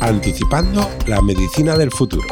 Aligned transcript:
Anticipando 0.00 0.88
la 1.06 1.20
medicina 1.20 1.76
del 1.76 1.90
futuro. 1.90 2.26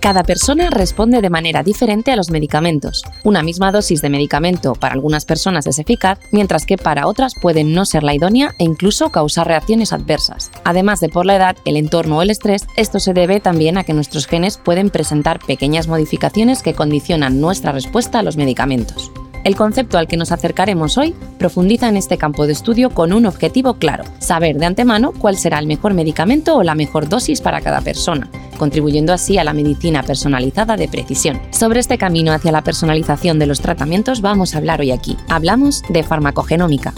Cada 0.00 0.22
persona 0.22 0.70
responde 0.70 1.20
de 1.20 1.30
manera 1.30 1.62
diferente 1.62 2.12
a 2.12 2.16
los 2.16 2.30
medicamentos. 2.30 3.02
Una 3.24 3.42
misma 3.42 3.72
dosis 3.72 4.02
de 4.02 4.10
medicamento 4.10 4.74
para 4.74 4.94
algunas 4.94 5.24
personas 5.24 5.66
es 5.66 5.78
eficaz, 5.78 6.18
mientras 6.30 6.66
que 6.66 6.76
para 6.76 7.06
otras 7.06 7.34
puede 7.40 7.64
no 7.64 7.84
ser 7.84 8.02
la 8.02 8.14
idónea 8.14 8.54
e 8.58 8.64
incluso 8.64 9.10
causar 9.10 9.48
reacciones 9.48 9.92
adversas. 9.92 10.50
Además 10.64 11.00
de 11.00 11.08
por 11.08 11.26
la 11.26 11.36
edad, 11.36 11.56
el 11.64 11.76
entorno 11.76 12.18
o 12.18 12.22
el 12.22 12.30
estrés, 12.30 12.66
esto 12.76 13.00
se 13.00 13.14
debe 13.14 13.40
también 13.40 13.78
a 13.78 13.84
que 13.84 13.94
nuestros 13.94 14.26
genes 14.26 14.58
pueden 14.58 14.90
presentar 14.90 15.40
pequeñas 15.40 15.88
modificaciones 15.88 16.62
que 16.62 16.74
condicionan 16.74 17.40
nuestra 17.40 17.72
respuesta 17.72 18.20
a 18.20 18.22
los 18.22 18.36
medicamentos. 18.36 19.10
El 19.46 19.54
concepto 19.54 19.96
al 19.96 20.08
que 20.08 20.16
nos 20.16 20.32
acercaremos 20.32 20.98
hoy 20.98 21.14
profundiza 21.38 21.88
en 21.88 21.96
este 21.96 22.18
campo 22.18 22.48
de 22.48 22.52
estudio 22.52 22.90
con 22.90 23.12
un 23.12 23.26
objetivo 23.26 23.74
claro, 23.74 24.02
saber 24.18 24.58
de 24.58 24.66
antemano 24.66 25.12
cuál 25.16 25.36
será 25.36 25.60
el 25.60 25.68
mejor 25.68 25.94
medicamento 25.94 26.56
o 26.56 26.64
la 26.64 26.74
mejor 26.74 27.08
dosis 27.08 27.40
para 27.40 27.60
cada 27.60 27.80
persona, 27.80 28.28
contribuyendo 28.58 29.12
así 29.12 29.38
a 29.38 29.44
la 29.44 29.52
medicina 29.52 30.02
personalizada 30.02 30.76
de 30.76 30.88
precisión. 30.88 31.40
Sobre 31.52 31.78
este 31.78 31.96
camino 31.96 32.32
hacia 32.32 32.50
la 32.50 32.62
personalización 32.62 33.38
de 33.38 33.46
los 33.46 33.60
tratamientos 33.60 34.20
vamos 34.20 34.56
a 34.56 34.58
hablar 34.58 34.80
hoy 34.80 34.90
aquí. 34.90 35.16
Hablamos 35.28 35.84
de 35.90 36.02
farmacogenómica. 36.02 36.92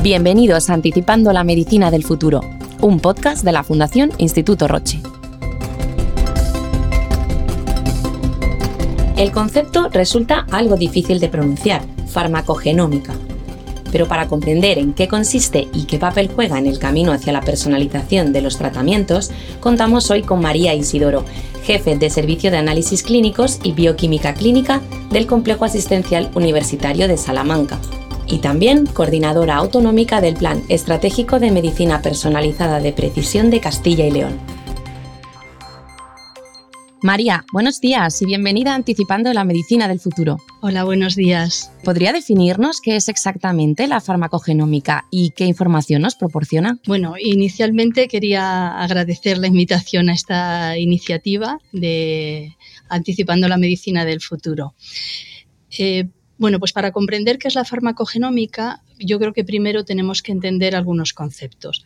Bienvenidos 0.00 0.70
a 0.70 0.74
Anticipando 0.74 1.32
la 1.32 1.42
Medicina 1.42 1.90
del 1.90 2.04
Futuro, 2.04 2.40
un 2.80 3.00
podcast 3.00 3.44
de 3.44 3.50
la 3.50 3.64
Fundación 3.64 4.12
Instituto 4.18 4.68
Roche. 4.68 5.02
El 9.16 9.30
concepto 9.30 9.88
resulta 9.90 10.44
algo 10.50 10.76
difícil 10.76 11.20
de 11.20 11.28
pronunciar, 11.28 11.82
farmacogenómica. 12.08 13.14
Pero 13.92 14.08
para 14.08 14.26
comprender 14.26 14.76
en 14.76 14.92
qué 14.92 15.06
consiste 15.06 15.68
y 15.72 15.84
qué 15.84 15.98
papel 15.98 16.28
juega 16.34 16.58
en 16.58 16.66
el 16.66 16.80
camino 16.80 17.12
hacia 17.12 17.32
la 17.32 17.40
personalización 17.40 18.32
de 18.32 18.42
los 18.42 18.58
tratamientos, 18.58 19.30
contamos 19.60 20.10
hoy 20.10 20.22
con 20.22 20.40
María 20.40 20.74
Isidoro, 20.74 21.24
jefe 21.62 21.96
de 21.96 22.10
Servicio 22.10 22.50
de 22.50 22.56
Análisis 22.56 23.04
Clínicos 23.04 23.60
y 23.62 23.70
Bioquímica 23.70 24.34
Clínica 24.34 24.80
del 25.10 25.28
Complejo 25.28 25.64
Asistencial 25.64 26.28
Universitario 26.34 27.06
de 27.06 27.16
Salamanca, 27.16 27.78
y 28.26 28.38
también 28.38 28.84
coordinadora 28.86 29.54
autonómica 29.54 30.20
del 30.20 30.34
Plan 30.34 30.64
Estratégico 30.68 31.38
de 31.38 31.52
Medicina 31.52 32.02
Personalizada 32.02 32.80
de 32.80 32.92
Precisión 32.92 33.50
de 33.50 33.60
Castilla 33.60 34.06
y 34.06 34.10
León. 34.10 34.53
María, 37.04 37.44
buenos 37.52 37.82
días 37.82 38.22
y 38.22 38.24
bienvenida 38.24 38.72
a 38.72 38.76
Anticipando 38.76 39.30
la 39.34 39.44
Medicina 39.44 39.88
del 39.88 40.00
Futuro. 40.00 40.38
Hola, 40.62 40.84
buenos 40.84 41.16
días. 41.16 41.70
¿Podría 41.84 42.14
definirnos 42.14 42.80
qué 42.80 42.96
es 42.96 43.10
exactamente 43.10 43.86
la 43.86 44.00
farmacogenómica 44.00 45.04
y 45.10 45.32
qué 45.36 45.44
información 45.44 46.00
nos 46.00 46.14
proporciona? 46.14 46.78
Bueno, 46.86 47.16
inicialmente 47.20 48.08
quería 48.08 48.80
agradecer 48.82 49.36
la 49.36 49.48
invitación 49.48 50.08
a 50.08 50.14
esta 50.14 50.78
iniciativa 50.78 51.58
de 51.72 52.56
Anticipando 52.88 53.48
la 53.48 53.58
Medicina 53.58 54.06
del 54.06 54.22
Futuro. 54.22 54.74
Eh, 55.78 56.08
bueno, 56.38 56.58
pues 56.58 56.72
para 56.72 56.90
comprender 56.90 57.36
qué 57.36 57.48
es 57.48 57.54
la 57.54 57.66
farmacogenómica, 57.66 58.82
yo 58.98 59.18
creo 59.18 59.34
que 59.34 59.44
primero 59.44 59.84
tenemos 59.84 60.22
que 60.22 60.32
entender 60.32 60.74
algunos 60.74 61.12
conceptos. 61.12 61.84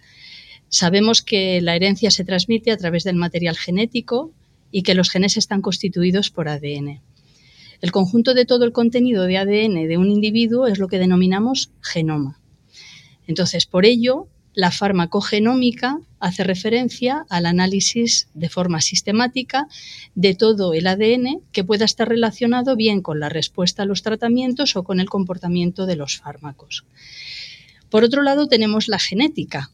Sabemos 0.69 1.23
que 1.23 1.61
la 1.61 1.75
herencia 1.75 2.13
se 2.13 2.25
transmite 2.25 2.71
a 2.71 2.77
través 2.77 3.03
del 3.03 3.17
material 3.17 3.57
genético, 3.57 4.33
y 4.71 4.83
que 4.83 4.95
los 4.95 5.11
genes 5.11 5.37
están 5.37 5.63
constituidos 5.63 6.31
por 6.31 6.49
ADN. 6.49 7.01
El 7.81 7.93
conjunto 7.93 8.35
de 8.35 8.45
todo 8.45 8.65
el 8.65 8.73
contenido 8.73 9.25
de 9.25 9.39
ADN 9.39 9.89
de 9.89 9.97
un 9.99 10.11
individuo 10.11 10.67
es 10.67 10.79
lo 10.79 10.89
que 10.89 10.99
denominamos 10.99 11.71
genoma. 11.81 12.41
Entonces, 13.27 13.67
por 13.67 13.87
ello, 13.87 14.29
la 14.55 14.73
farmacogenómica 14.73 16.01
hace 16.19 16.43
referencia 16.43 17.25
al 17.29 17.47
análisis 17.47 18.29
de 18.35 18.49
forma 18.49 18.81
sistemática 18.81 19.69
de 20.17 20.35
todo 20.35 20.75
el 20.75 20.89
ADN 20.89 21.43
que 21.53 21.63
pueda 21.63 21.85
estar 21.85 22.09
relacionado 22.09 22.75
bien 22.75 23.01
con 23.01 23.21
la 23.21 23.29
respuesta 23.29 23.85
a 23.85 23.87
los 23.87 24.03
tratamientos 24.03 24.75
o 24.75 24.83
con 24.83 24.99
el 24.99 25.09
comportamiento 25.09 25.87
de 25.87 25.95
los 25.95 26.17
fármacos. 26.17 26.85
Por 27.89 28.03
otro 28.03 28.23
lado, 28.23 28.49
tenemos 28.49 28.89
la 28.89 28.99
genética. 28.99 29.71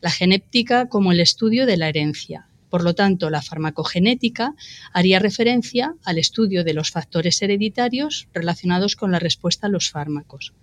La 0.00 0.10
genética 0.10 0.88
como 0.88 1.10
el 1.10 1.18
estudio 1.18 1.66
de 1.66 1.76
la 1.76 1.88
herencia. 1.88 2.46
Por 2.74 2.82
lo 2.82 2.96
tanto, 2.96 3.30
la 3.30 3.40
farmacogenética 3.40 4.56
haría 4.92 5.20
referencia 5.20 5.94
al 6.02 6.18
estudio 6.18 6.64
de 6.64 6.74
los 6.74 6.90
factores 6.90 7.40
hereditarios 7.40 8.26
relacionados 8.34 8.96
con 8.96 9.12
la 9.12 9.20
respuesta 9.20 9.68
a 9.68 9.70
los 9.70 9.90
fármacos. 9.92 10.54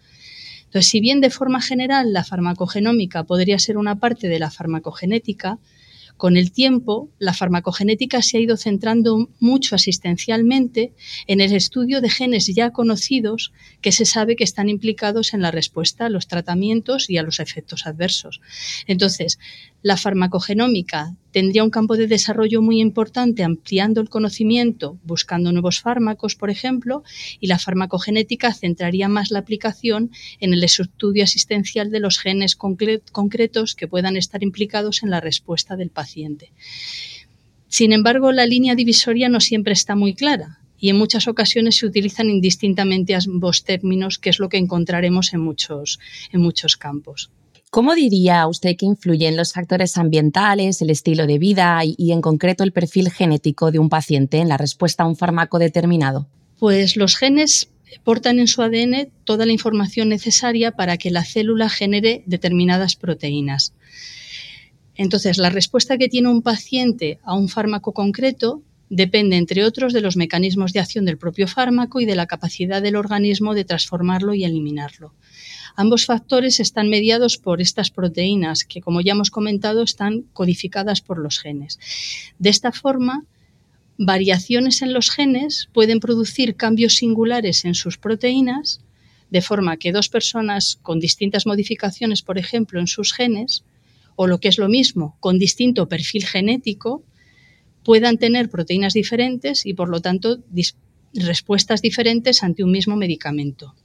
Entonces, 0.66 0.92
si 0.92 1.00
bien 1.00 1.22
de 1.22 1.30
forma 1.30 1.62
general 1.62 2.12
la 2.12 2.26
farmacogenómica 2.26 3.24
podría 3.24 3.58
ser 3.60 3.78
una 3.78 3.96
parte 3.96 4.28
de 4.28 4.40
la 4.40 4.52
farmacogenética, 4.52 5.58
con 6.22 6.38
el 6.38 6.52
tiempo, 6.52 7.10
la 7.18 7.34
farmacogenética 7.34 8.22
se 8.22 8.38
ha 8.38 8.42
ido 8.42 8.56
centrando 8.56 9.30
mucho 9.40 9.74
asistencialmente 9.74 10.94
en 11.26 11.42
el 11.42 11.52
estudio 11.52 12.00
de 12.00 12.12
genes 12.12 12.46
ya 12.46 12.70
conocidos 12.70 13.54
que 13.82 13.92
se 13.92 14.06
sabe 14.06 14.36
que 14.36 14.44
están 14.44 14.70
implicados 14.70 15.34
en 15.34 15.42
la 15.42 15.50
respuesta 15.50 16.06
a 16.06 16.10
los 16.10 16.28
tratamientos 16.28 17.10
y 17.10 17.18
a 17.18 17.24
los 17.24 17.40
efectos 17.40 17.88
adversos. 17.88 18.40
Entonces, 18.86 19.40
la 19.84 19.98
farmacogenómica 19.98 21.16
tendría 21.32 21.64
un 21.64 21.70
campo 21.70 21.98
de 21.98 22.08
desarrollo 22.08 22.62
muy 22.62 22.82
importante 22.82 23.44
ampliando 23.44 24.02
el 24.02 24.10
conocimiento, 24.10 25.00
buscando 25.04 25.52
nuevos 25.52 25.82
fármacos, 25.82 26.36
por 26.36 26.50
ejemplo, 26.50 27.04
y 27.40 27.48
la 27.48 27.58
farmacogenética 27.58 28.54
centraría 28.54 29.08
más 29.08 29.32
la 29.32 29.40
aplicación 29.40 30.12
en 30.40 30.54
el 30.54 30.64
estudio 30.64 31.24
asistencial 31.24 31.90
de 31.90 32.00
los 32.00 32.20
genes 32.20 32.56
concretos 32.56 33.76
que 33.76 33.88
puedan 33.88 34.18
estar 34.18 34.44
implicados 34.44 35.04
en 35.04 35.10
la 35.10 35.22
respuesta 35.22 35.76
del 35.76 35.90
paciente. 35.90 36.52
Sin 37.68 37.94
embargo, 37.94 38.32
la 38.32 38.46
línea 38.46 38.76
divisoria 38.76 39.30
no 39.30 39.40
siempre 39.40 39.74
está 39.74 39.96
muy 39.96 40.14
clara 40.14 40.60
y 40.78 40.90
en 40.90 40.98
muchas 40.98 41.28
ocasiones 41.28 41.78
se 41.78 41.86
utilizan 41.86 42.30
indistintamente 42.30 43.16
ambos 43.16 43.64
términos, 43.64 44.18
que 44.20 44.30
es 44.30 44.40
lo 44.40 44.50
que 44.50 44.58
encontraremos 44.58 45.34
en 45.34 45.40
muchos, 45.40 46.00
en 46.32 46.42
muchos 46.42 46.76
campos. 46.76 47.30
¿Cómo 47.72 47.96
diría 47.96 48.48
usted 48.48 48.76
que 48.76 48.86
influyen 48.86 49.38
los 49.38 49.54
factores 49.54 49.98
ambientales, 49.98 50.82
el 50.82 50.90
estilo 50.90 51.26
de 51.26 51.40
vida 51.40 51.80
y, 51.86 52.12
en 52.12 52.20
concreto 52.20 52.66
el 52.66 52.74
perfil 52.74 53.10
genético 53.10 53.72
de 53.72 53.80
un 53.80 53.88
paciente 53.88 54.40
en 54.40 54.50
la 54.50 54.58
respuesta 54.58 55.04
a 55.04 55.08
un 55.08 55.16
fármaco 55.16 55.58
determinado? 55.58 56.28
Pues 56.60 56.98
los 56.98 57.16
genes 57.16 57.70
portan 58.04 58.40
en 58.40 58.50
su 58.50 58.62
ADN 58.62 59.10
toda 59.24 59.46
la 59.46 59.54
información 59.54 60.10
necesaria 60.10 60.72
para 60.72 60.98
que 60.98 61.12
la 61.12 61.24
célula 61.24 61.70
genere 61.70 62.24
determinadas 62.26 62.98
proteínas. 62.98 63.74
Entonces, 64.96 65.38
la 65.38 65.50
respuesta 65.50 65.98
que 65.98 66.10
tiene 66.10 66.28
un 66.28 66.42
paciente 66.42 67.20
a 67.24 67.36
un 67.36 67.48
fármaco 67.48 67.94
concreto 67.94 68.62
depende, 68.90 69.38
entre 69.38 69.64
otros, 69.64 69.94
de 69.94 70.02
los 70.02 70.18
mecanismos 70.18 70.74
de 70.74 70.82
acción 70.82 71.06
del 71.06 71.18
propio 71.18 71.48
fármaco 71.48 72.02
y 72.02 72.06
de 72.06 72.16
la 72.16 72.26
capacidad 72.26 72.82
del 72.82 72.98
organismo 72.98 73.56
de 73.56 73.64
transformarlo 73.64 74.34
y 74.34 74.44
eliminarlo. 74.44 75.14
Ambos 75.76 76.06
factores 76.06 76.60
están 76.60 76.90
mediados 76.90 77.38
por 77.38 77.62
estas 77.62 77.92
proteínas 77.92 78.66
que, 78.66 78.82
como 78.82 79.02
ya 79.02 79.14
hemos 79.14 79.32
comentado, 79.32 79.84
están 79.84 80.24
codificadas 80.34 81.02
por 81.02 81.18
los 81.18 81.40
genes. 81.40 81.80
De 82.40 82.50
esta 82.50 82.72
forma, 82.72 83.26
variaciones 83.98 84.82
en 84.82 84.94
los 84.94 85.12
genes 85.12 85.70
pueden 85.74 86.00
producir 86.00 86.56
cambios 86.56 86.96
singulares 86.96 87.66
en 87.66 87.76
sus 87.76 87.98
proteínas, 87.98 88.82
de 89.30 89.42
forma 89.42 89.78
que 89.78 89.92
dos 89.92 90.10
personas 90.10 90.78
con 90.82 91.00
distintas 91.00 91.46
modificaciones, 91.46 92.22
por 92.22 92.38
ejemplo, 92.38 92.80
en 92.80 92.88
sus 92.88 93.14
genes, 93.14 93.64
o 94.16 94.28
lo 94.28 94.40
que 94.40 94.50
es 94.50 94.58
lo 94.58 94.68
mismo, 94.68 95.16
con 95.20 95.40
distinto 95.40 95.88
perfil 95.88 96.26
genético, 96.26 97.04
puedan 97.84 98.18
tener 98.18 98.50
proteínas 98.50 98.94
diferentes 98.94 99.66
y, 99.66 99.74
por 99.74 99.90
lo 99.90 100.02
tanto, 100.02 100.40
respuestas 101.14 101.82
diferentes 101.82 102.44
ante 102.44 102.64
un 102.64 102.72
mismo 102.72 102.96
medicamento. 102.96 103.76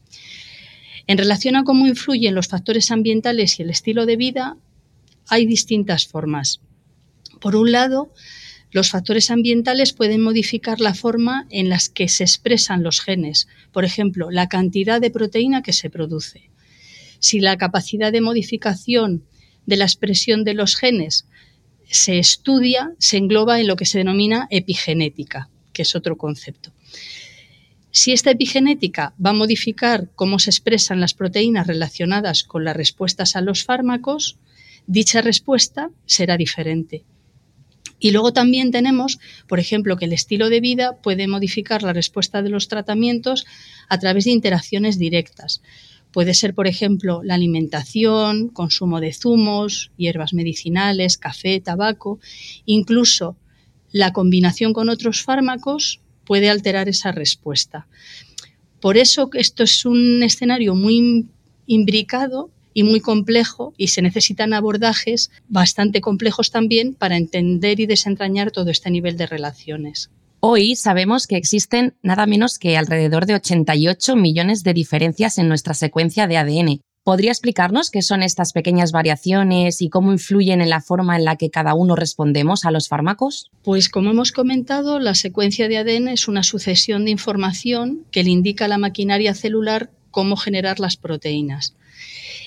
En 1.06 1.19
relación 1.19 1.56
a 1.56 1.64
cómo 1.64 1.87
influyen 1.87 2.35
los 2.35 2.49
factores 2.49 2.91
ambientales 2.91 3.58
y 3.58 3.62
el 3.62 3.70
estilo 3.70 4.06
de 4.06 4.17
vida, 4.17 4.56
hay 5.29 5.47
distintas 5.47 6.06
formas. 6.06 6.61
Por 7.41 7.55
un 7.55 7.70
lado, 7.73 8.12
los 8.73 8.91
factores 8.91 9.31
ambientales 9.31 9.93
pueden 9.93 10.20
modificar 10.20 10.81
la 10.81 10.94
forma 10.94 11.47
en 11.50 11.69
la 11.69 11.79
que 11.94 12.08
se 12.08 12.25
expresan 12.25 12.82
los 12.82 13.00
genes, 13.00 13.47
por 13.73 13.85
ejemplo, 13.85 14.31
la 14.31 14.49
cantidad 14.49 15.00
de 15.00 15.11
proteína 15.11 15.62
que 15.62 15.73
se 15.73 15.91
produce. 15.91 16.50
Si 17.20 17.41
la 17.41 17.56
capacidad 17.56 18.12
de 18.12 18.20
modificación 18.20 19.25
de 19.64 19.76
la 19.76 19.85
expresión 19.85 20.44
de 20.44 20.55
los 20.55 20.76
genes 20.76 21.26
se 21.88 22.19
estudia, 22.19 22.93
se 22.99 23.17
engloba 23.17 23.61
en 23.61 23.69
lo 23.69 23.76
que 23.76 23.87
se 23.87 23.99
denomina 23.99 24.49
epigenética, 24.50 25.49
que 25.73 25.82
es 25.82 25.94
otro 25.94 26.17
concepto. 26.17 26.73
Si 27.98 28.12
esta 28.12 28.31
epigenética 28.31 29.14
va 29.25 29.31
a 29.31 29.40
modificar 29.43 30.10
cómo 30.14 30.38
se 30.38 30.50
expresan 30.50 31.00
las 31.00 31.14
proteínas 31.14 31.66
relacionadas 31.66 32.44
con 32.44 32.62
las 32.62 32.76
respuestas 32.76 33.37
a 33.37 33.40
los 33.40 33.64
fármacos, 33.64 34.37
dicha 34.87 35.22
respuesta 35.22 35.88
será 36.04 36.37
diferente. 36.37 37.04
Y 37.98 38.10
luego 38.10 38.34
también 38.34 38.70
tenemos, 38.70 39.19
por 39.48 39.60
ejemplo, 39.60 39.96
que 39.96 40.04
el 40.04 40.12
estilo 40.12 40.50
de 40.50 40.60
vida 40.60 40.98
puede 41.00 41.26
modificar 41.26 41.82
la 41.82 41.94
respuesta 41.94 42.43
de 42.43 42.50
los 42.50 42.69
tratamientos 42.69 43.46
a 43.88 43.98
través 43.98 44.26
de 44.26 44.32
interacciones 44.32 44.98
directas. 44.98 45.62
Puede 46.12 46.34
ser, 46.34 46.52
por 46.52 46.66
ejemplo, 46.66 47.22
la 47.25 47.37
alimentación, 47.37 48.50
consumo 48.50 49.00
de 49.00 49.14
zumos, 49.14 49.90
hierbas 49.96 50.34
medicinales, 50.34 51.16
café, 51.16 51.60
tabaco, 51.60 52.20
incluso 52.66 53.38
la 53.90 54.12
combinación 54.12 54.75
con 54.75 54.90
otros 54.90 55.22
fármacos 55.22 56.02
puede 56.26 56.50
alterar 56.50 56.88
esa 56.88 57.12
respuesta. 57.12 57.87
Por 58.81 58.99
eso 58.99 59.31
esto 59.32 59.62
es 59.62 59.87
un 59.87 60.23
escenario 60.23 60.75
muy 60.75 61.26
imbricado 61.67 62.50
y 62.75 62.82
muy 62.82 63.00
complejo 63.00 63.73
y 63.78 63.88
se 63.88 64.02
necesitan 64.02 64.52
abordajes 64.52 65.31
bastante 65.49 66.02
complejos 66.02 66.50
también 66.50 66.93
para 66.93 67.17
entender 67.17 67.81
y 67.81 67.87
desentrañar 67.87 68.50
todo 68.50 68.70
este 68.70 68.90
nivel 68.90 69.17
de 69.17 69.26
relaciones. 69.26 70.11
Hoy 70.40 70.76
sabemos 70.76 71.26
que 71.26 71.37
existen 71.37 71.94
nada 72.02 72.26
menos 72.26 72.58
que 72.58 72.76
alrededor 72.76 73.25
de 73.25 73.37
88 73.37 74.14
millones 74.17 74.62
de 74.62 74.75
diferencias 74.75 75.38
en 75.38 75.49
nuestra 75.49 75.72
secuencia 75.72 76.26
de 76.26 76.37
ADN. 76.37 76.81
¿Podría 77.06 77.31
explicarnos 77.31 77.93
qué 77.93 78.03
son 78.03 78.25
estas 78.25 78.53
pequeñas 78.53 78.91
variaciones 78.91 79.81
y 79.81 79.91
cómo 79.91 80.11
influyen 80.11 80.61
en 80.61 80.70
la 80.70 80.81
forma 80.81 81.14
en 81.17 81.25
la 81.25 81.37
que 81.37 81.50
cada 81.50 81.73
uno 81.75 81.94
respondemos 81.94 82.64
a 82.64 82.73
los 82.73 82.88
fármacos? 82.88 83.49
Pues 83.62 83.88
como 83.88 84.11
hemos 84.11 84.32
comentado, 84.32 84.99
la 84.99 85.14
secuencia 85.14 85.69
de 85.69 85.79
ADN 85.79 86.08
es 86.08 86.26
una 86.26 86.43
sucesión 86.43 87.05
de 87.05 87.12
información 87.12 88.05
que 88.11 88.25
le 88.25 88.31
indica 88.31 88.64
a 88.64 88.69
la 88.69 88.79
maquinaria 88.79 89.35
celular 89.35 89.93
cómo 90.11 90.37
generar 90.37 90.81
las 90.81 90.97
proteínas 90.97 91.76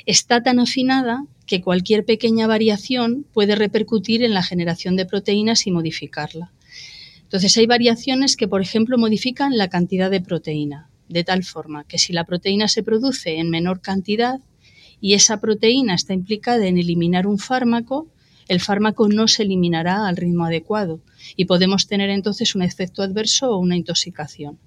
está 0.05 0.41
tan 0.41 0.59
afinada 0.59 1.25
que 1.45 1.61
cualquier 1.61 2.03
pequeña 2.03 2.47
variación 2.47 3.25
puede 3.31 3.55
repercutir 3.55 4.23
en 4.23 4.33
la 4.33 4.41
generación 4.41 4.95
de 4.95 5.05
proteínas 5.05 5.67
y 5.67 5.71
modificarla. 5.71 6.51
Entonces 7.21 7.55
hay 7.57 7.67
variaciones 7.67 8.35
que, 8.35 8.47
por 8.47 8.61
ejemplo, 8.61 8.97
modifican 8.97 9.55
la 9.55 9.67
cantidad 9.67 10.09
de 10.09 10.21
proteína, 10.21 10.89
de 11.09 11.23
tal 11.23 11.43
forma 11.43 11.83
que 11.83 11.99
si 11.99 12.11
la 12.11 12.23
proteína 12.23 12.67
se 12.67 12.81
produce 12.81 13.37
en 13.37 13.49
menor 13.51 13.81
cantidad 13.81 14.39
y 15.01 15.13
esa 15.13 15.39
proteína 15.39 15.95
está 15.95 16.13
implicada 16.13 16.67
en 16.67 16.77
eliminar 16.77 17.27
un 17.27 17.39
fármaco, 17.39 18.07
el 18.47 18.59
fármaco 18.59 19.07
no 19.07 19.27
se 19.27 19.43
eliminará 19.43 20.07
al 20.07 20.17
ritmo 20.17 20.45
adecuado 20.45 21.01
y 21.35 21.45
podemos 21.45 21.87
tener 21.87 22.09
entonces 22.09 22.55
un 22.55 22.63
efecto 22.63 23.03
adverso 23.03 23.51
o 23.51 23.57
una 23.57 23.77
intoxicación. 23.77 24.57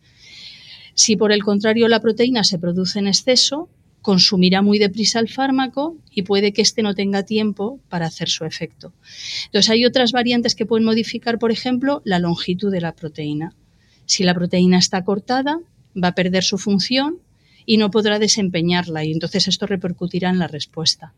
Si 0.94 1.16
por 1.16 1.32
el 1.32 1.42
contrario 1.42 1.88
la 1.88 2.00
proteína 2.00 2.44
se 2.44 2.58
produce 2.58 2.98
en 2.98 3.08
exceso, 3.08 3.68
consumirá 4.02 4.62
muy 4.62 4.78
deprisa 4.78 5.20
el 5.20 5.28
fármaco 5.28 5.96
y 6.10 6.22
puede 6.22 6.52
que 6.52 6.62
éste 6.62 6.82
no 6.82 6.94
tenga 6.94 7.22
tiempo 7.22 7.80
para 7.88 8.06
hacer 8.06 8.28
su 8.28 8.44
efecto. 8.44 8.92
Entonces 9.46 9.70
hay 9.70 9.84
otras 9.84 10.12
variantes 10.12 10.54
que 10.54 10.66
pueden 10.66 10.84
modificar, 10.84 11.38
por 11.38 11.50
ejemplo, 11.50 12.02
la 12.04 12.18
longitud 12.18 12.70
de 12.70 12.80
la 12.80 12.94
proteína. 12.94 13.54
Si 14.04 14.24
la 14.24 14.34
proteína 14.34 14.78
está 14.78 15.04
cortada, 15.04 15.60
va 15.96 16.08
a 16.08 16.14
perder 16.14 16.42
su 16.42 16.58
función 16.58 17.20
y 17.66 17.76
no 17.76 17.90
podrá 17.90 18.18
desempeñarla 18.18 19.04
y 19.04 19.12
entonces 19.12 19.48
esto 19.48 19.66
repercutirá 19.66 20.30
en 20.30 20.38
la 20.38 20.48
respuesta. 20.48 21.14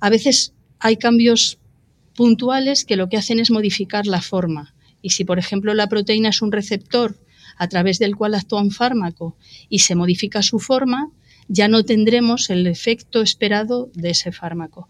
A 0.00 0.10
veces 0.10 0.52
hay 0.78 0.96
cambios 0.96 1.58
puntuales 2.14 2.84
que 2.84 2.96
lo 2.96 3.08
que 3.08 3.16
hacen 3.16 3.40
es 3.40 3.50
modificar 3.50 4.06
la 4.06 4.22
forma 4.22 4.74
y 5.02 5.10
si 5.10 5.24
por 5.24 5.38
ejemplo 5.38 5.74
la 5.74 5.88
proteína 5.88 6.30
es 6.30 6.42
un 6.42 6.52
receptor 6.52 7.18
a 7.56 7.68
través 7.68 7.98
del 7.98 8.16
cual 8.16 8.34
actúa 8.34 8.62
un 8.62 8.70
fármaco 8.70 9.36
y 9.68 9.80
se 9.80 9.94
modifica 9.94 10.42
su 10.42 10.58
forma, 10.58 11.12
ya 11.48 11.68
no 11.68 11.84
tendremos 11.84 12.50
el 12.50 12.66
efecto 12.66 13.20
esperado 13.20 13.90
de 13.94 14.10
ese 14.10 14.32
fármaco. 14.32 14.88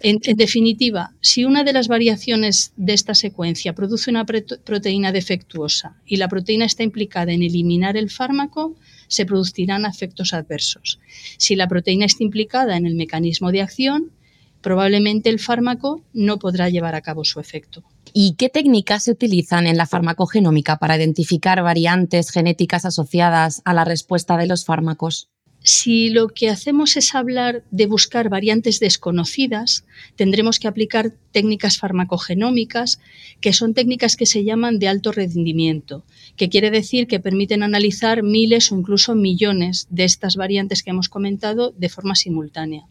En, 0.00 0.18
definitiva, 0.36 1.12
si 1.20 1.44
una 1.44 1.64
de 1.64 1.72
las 1.72 1.88
variaciones 1.88 2.72
de 2.76 2.92
esta 2.92 3.14
secuencia 3.14 3.74
produce 3.74 4.10
una 4.10 4.26
proteína 4.26 5.12
defectuosa 5.12 5.96
y 6.04 6.16
la 6.16 6.28
proteína 6.28 6.66
está 6.66 6.82
implicada 6.82 7.32
en 7.32 7.42
eliminar 7.42 7.96
el 7.96 8.10
fármaco, 8.10 8.76
se 9.14 9.26
producirán 9.26 9.86
efectos 9.86 10.34
adversos. 10.34 10.98
Si 11.38 11.56
la 11.56 11.68
proteína 11.68 12.06
está 12.06 12.24
implicada 12.24 12.76
en 12.76 12.86
el 12.86 12.94
mecanismo 12.94 13.52
de 13.52 13.62
acción, 13.62 14.12
probablemente 14.60 15.28
el 15.28 15.38
fármaco 15.38 16.02
no 16.12 16.38
podrá 16.38 16.68
llevar 16.70 16.94
a 16.94 17.02
cabo 17.02 17.24
su 17.24 17.38
efecto. 17.38 17.84
¿Y 18.12 18.34
qué 18.36 18.48
técnicas 18.48 19.04
se 19.04 19.10
utilizan 19.10 19.66
en 19.66 19.76
la 19.76 19.86
farmacogenómica 19.86 20.78
para 20.78 20.96
identificar 20.96 21.62
variantes 21.62 22.30
genéticas 22.30 22.84
asociadas 22.84 23.60
a 23.64 23.74
la 23.74 23.84
respuesta 23.84 24.36
de 24.36 24.46
los 24.46 24.64
fármacos? 24.64 25.28
Si 25.66 26.10
lo 26.10 26.28
que 26.28 26.50
hacemos 26.50 26.94
es 26.98 27.14
hablar 27.14 27.64
de 27.70 27.86
buscar 27.86 28.28
variantes 28.28 28.80
desconocidas, 28.80 29.86
tendremos 30.14 30.58
que 30.58 30.68
aplicar 30.68 31.14
técnicas 31.32 31.78
farmacogenómicas, 31.78 33.00
que 33.40 33.54
son 33.54 33.72
técnicas 33.72 34.16
que 34.16 34.26
se 34.26 34.44
llaman 34.44 34.78
de 34.78 34.88
alto 34.88 35.10
rendimiento, 35.10 36.04
que 36.36 36.50
quiere 36.50 36.70
decir 36.70 37.06
que 37.06 37.18
permiten 37.18 37.62
analizar 37.62 38.22
miles 38.22 38.70
o 38.70 38.76
incluso 38.76 39.14
millones 39.14 39.86
de 39.88 40.04
estas 40.04 40.36
variantes 40.36 40.82
que 40.82 40.90
hemos 40.90 41.08
comentado 41.08 41.72
de 41.78 41.88
forma 41.88 42.14
simultánea. 42.14 42.84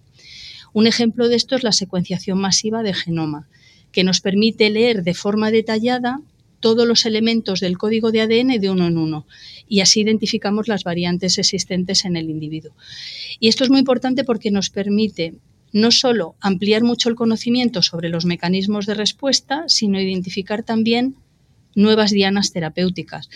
Un 0.73 0.87
ejemplo 0.87 1.29
de 1.29 1.35
esto 1.35 1.55
es 1.55 1.61
la 1.61 1.73
secuenciación 1.73 2.39
masiva 2.39 2.81
de 2.81 2.95
genoma, 2.95 3.47
que 3.91 4.03
nos 4.03 4.19
permite 4.19 4.71
leer 4.71 5.03
de 5.03 5.13
forma 5.13 5.51
detallada 5.51 6.21
todos 6.63 6.87
los 6.87 7.05
elementos 7.05 7.59
del 7.59 7.77
código 7.77 8.13
de 8.13 8.21
ADN 8.21 8.61
de 8.61 8.69
uno 8.69 8.87
en 8.87 8.97
uno 8.97 9.27
y 9.67 9.81
así 9.81 9.99
identificamos 9.99 10.69
las 10.69 10.85
variantes 10.85 11.37
existentes 11.37 12.05
en 12.05 12.15
el 12.15 12.29
individuo. 12.29 12.73
Y 13.37 13.49
esto 13.49 13.65
es 13.65 13.69
muy 13.69 13.79
importante 13.79 14.23
porque 14.23 14.49
nos 14.49 14.69
permite 14.69 15.33
no 15.73 15.91
solo 15.91 16.35
ampliar 16.39 16.83
mucho 16.83 17.09
el 17.09 17.15
conocimiento 17.15 17.81
sobre 17.81 18.07
los 18.07 18.23
mecanismos 18.23 18.85
de 18.85 18.93
respuesta, 18.93 19.65
sino 19.67 19.99
identificar 19.99 20.63
también 20.63 21.15
nuevas 21.75 22.11
dianas 22.11 22.53
terapéuticas. 22.53 23.29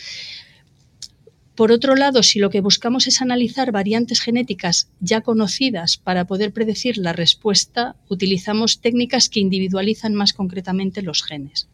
Por 1.54 1.74
otro 1.74 1.96
lado, 1.96 2.24
si 2.24 2.40
lo 2.40 2.50
que 2.50 2.62
buscamos 2.62 3.08
es 3.08 3.22
analizar 3.22 3.74
variantes 3.74 4.22
genéticas 4.22 4.90
ya 5.02 5.20
conocidas 5.20 5.98
para 5.98 6.26
poder 6.28 6.54
predecir 6.54 6.98
la 6.98 7.12
respuesta, 7.12 7.98
utilizamos 8.08 8.80
técnicas 8.80 9.28
que 9.28 9.42
individualizan 9.42 10.14
más 10.14 10.32
concretamente 10.32 11.02
los 11.02 11.24
genes. 11.24 11.68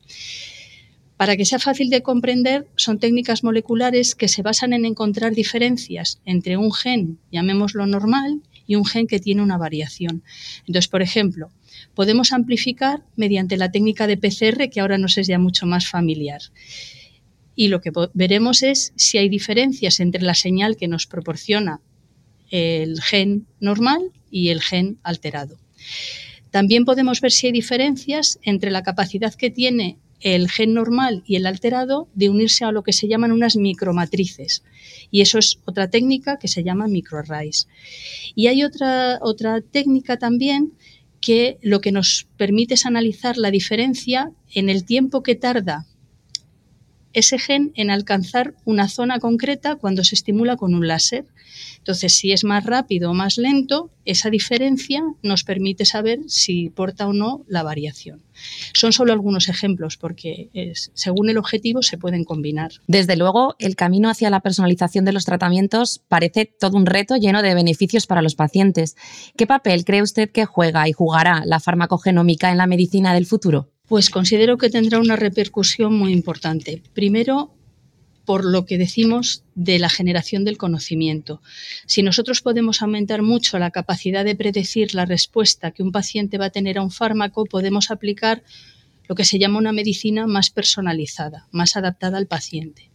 Para 1.18 1.38
que 1.38 1.45
sea 1.45 1.60
fácil 1.60 1.89
de 1.89 2.01
comprender, 2.01 2.68
son 2.75 3.00
técnicas 3.00 3.44
moleculares 3.44 4.15
que 4.15 4.27
se 4.27 4.42
basan 4.42 4.74
en 4.74 4.86
encontrar 4.86 5.33
diferencias 5.33 6.19
entre 6.25 6.57
un 6.57 6.74
gen, 6.74 7.19
llamémoslo 7.31 7.86
normal, 7.86 8.42
y 8.65 8.75
un 8.75 8.86
gen 8.86 9.07
que 9.07 9.19
tiene 9.19 9.42
una 9.42 9.57
variación. 9.57 10.24
Entonces, 10.60 10.88
por 10.88 11.01
ejemplo, 11.01 11.51
podemos 11.94 12.31
amplificar 12.31 13.04
mediante 13.15 13.57
la 13.57 13.71
técnica 13.71 14.07
de 14.07 14.18
PCR, 14.18 14.69
que 14.69 14.80
ahora 14.80 14.98
nos 14.98 15.18
es 15.18 15.27
ya 15.27 15.39
mucho 15.39 15.65
más 15.65 15.88
familiar. 15.88 16.42
Y 17.56 17.68
lo 17.68 17.81
que 17.81 17.92
veremos 18.13 18.63
es 18.63 18.94
si 18.95 19.18
hay 19.18 19.30
diferencias 19.30 20.00
entre 20.00 20.24
la 20.24 20.33
señal 20.33 20.76
que 20.76 20.88
nos 20.88 21.06
proporciona 21.06 21.81
el 22.49 23.02
gen 23.02 23.47
normal 23.59 24.11
y 24.31 24.49
el 24.49 24.61
gen 24.61 24.97
alterado. 25.04 25.57
También 26.52 26.85
podemos 26.85 27.19
ver 27.21 27.31
si 27.31 27.47
hay 27.47 27.54
diferencias 27.54 28.40
entre 28.44 28.71
la 28.71 28.83
capacidad 28.83 29.33
que 29.33 29.49
tiene 29.49 29.97
el 30.23 30.49
gen 30.49 30.73
normal 30.73 31.21
y 31.27 31.35
el 31.35 31.45
alterado 31.45 32.07
de 32.15 32.30
unirse 32.30 32.63
a 32.65 32.71
lo 32.71 32.81
que 32.81 32.94
se 32.94 33.07
llaman 33.07 33.31
unas 33.31 33.57
micromatrices. 33.57 34.63
Y 35.11 35.21
eso 35.21 35.37
es 35.37 35.59
otra 35.65 35.89
técnica 35.89 36.39
que 36.39 36.47
se 36.47 36.63
llama 36.63 36.87
microarrays. 36.87 37.68
Y 38.33 38.47
hay 38.47 38.63
otra, 38.63 39.19
otra 39.21 39.61
técnica 39.61 40.18
también 40.18 40.73
que 41.19 41.57
lo 41.61 41.81
que 41.81 41.92
nos 41.92 42.27
permite 42.37 42.73
es 42.73 42.85
analizar 42.85 43.37
la 43.37 43.51
diferencia 43.51 44.31
en 44.53 44.69
el 44.69 44.85
tiempo 44.85 45.23
que 45.23 45.35
tarda 45.35 45.85
ese 47.14 47.40
gen 47.40 47.72
en 47.76 47.90
alcanzar 47.90 48.56
una 48.66 48.90
zona 48.90 49.20
concreta 49.20 49.76
cuando 49.76 50.04
se 50.04 50.16
estimula 50.16 50.58
con 50.58 50.74
un 50.74 50.88
láser. 50.88 51.26
Entonces, 51.78 52.14
si 52.16 52.32
es 52.32 52.44
más 52.44 52.66
rápido 52.66 53.12
o 53.12 53.14
más 53.14 53.38
lento, 53.38 53.92
esa 54.06 54.30
diferencia 54.30 55.04
nos 55.22 55.44
permite 55.44 55.86
saber 55.86 56.20
si 56.28 56.70
porta 56.70 57.08
o 57.08 57.14
no 57.14 57.44
la 57.48 57.64
variación. 57.64 58.24
Son 58.74 58.94
solo 58.94 59.14
algunos 59.14 59.50
ejemplos 59.50 59.98
porque 59.98 60.50
según 60.94 61.30
el 61.30 61.38
objetivo 61.38 61.82
se 61.82 61.98
pueden 61.98 62.24
combinar. 62.24 62.72
Desde 62.88 63.16
luego, 63.16 63.56
el 63.60 63.76
camino 63.76 64.10
hacia 64.10 64.30
la 64.30 64.40
personalización 64.40 65.06
de 65.06 65.14
los 65.14 65.26
tratamientos 65.26 66.02
parece 66.08 66.46
todo 66.46 66.78
un 66.78 66.86
reto 66.86 67.16
lleno 67.18 67.42
de 67.42 67.54
beneficios 67.54 68.08
para 68.08 68.22
los 68.22 68.36
pacientes. 68.36 68.96
¿Qué 69.38 69.46
papel 69.46 69.86
cree 69.86 70.02
usted 70.02 70.32
que 70.32 70.46
juega 70.46 70.88
y 70.88 70.94
jugará 70.94 71.44
la 71.46 71.60
farmacogenómica 71.60 72.52
en 72.52 72.58
la 72.58 72.68
medicina 72.68 73.14
del 73.14 73.26
futuro? 73.26 73.72
Pues 73.87 74.09
considero 74.09 74.57
que 74.57 74.69
tendrá 74.69 74.99
una 74.99 75.18
repercusión 75.18 75.94
muy 75.94 76.13
importante. 76.13 76.81
Primero, 76.94 77.54
por 78.23 78.45
lo 78.45 78.66
que 78.66 78.78
decimos 78.78 79.44
de 79.56 79.78
la 79.78 79.90
generación 79.90 80.45
del 80.45 80.57
conocimiento. 80.57 81.42
Si 81.85 82.02
nosotros 82.02 82.42
podemos 82.42 82.81
aumentar 82.81 83.21
mucho 83.23 83.59
la 83.59 83.71
capacidad 83.71 84.23
de 84.23 84.37
predecir 84.37 84.95
la 84.95 85.06
respuesta 85.06 85.71
que 85.71 85.83
un 85.83 85.92
paciente 85.92 86.37
va 86.37 86.45
a 86.45 86.49
tener 86.49 86.78
a 86.78 86.81
un 86.81 86.92
fármaco, 86.92 87.44
podemos 87.44 87.92
aplicar 87.92 88.44
lo 89.09 89.16
que 89.16 89.25
se 89.25 89.37
llama 89.37 89.59
una 89.59 89.73
medicina 89.73 90.28
más 90.28 90.49
personalizada, 90.49 91.49
más 91.52 91.75
adaptada 91.75 92.18
al 92.18 92.28
paciente. 92.28 92.90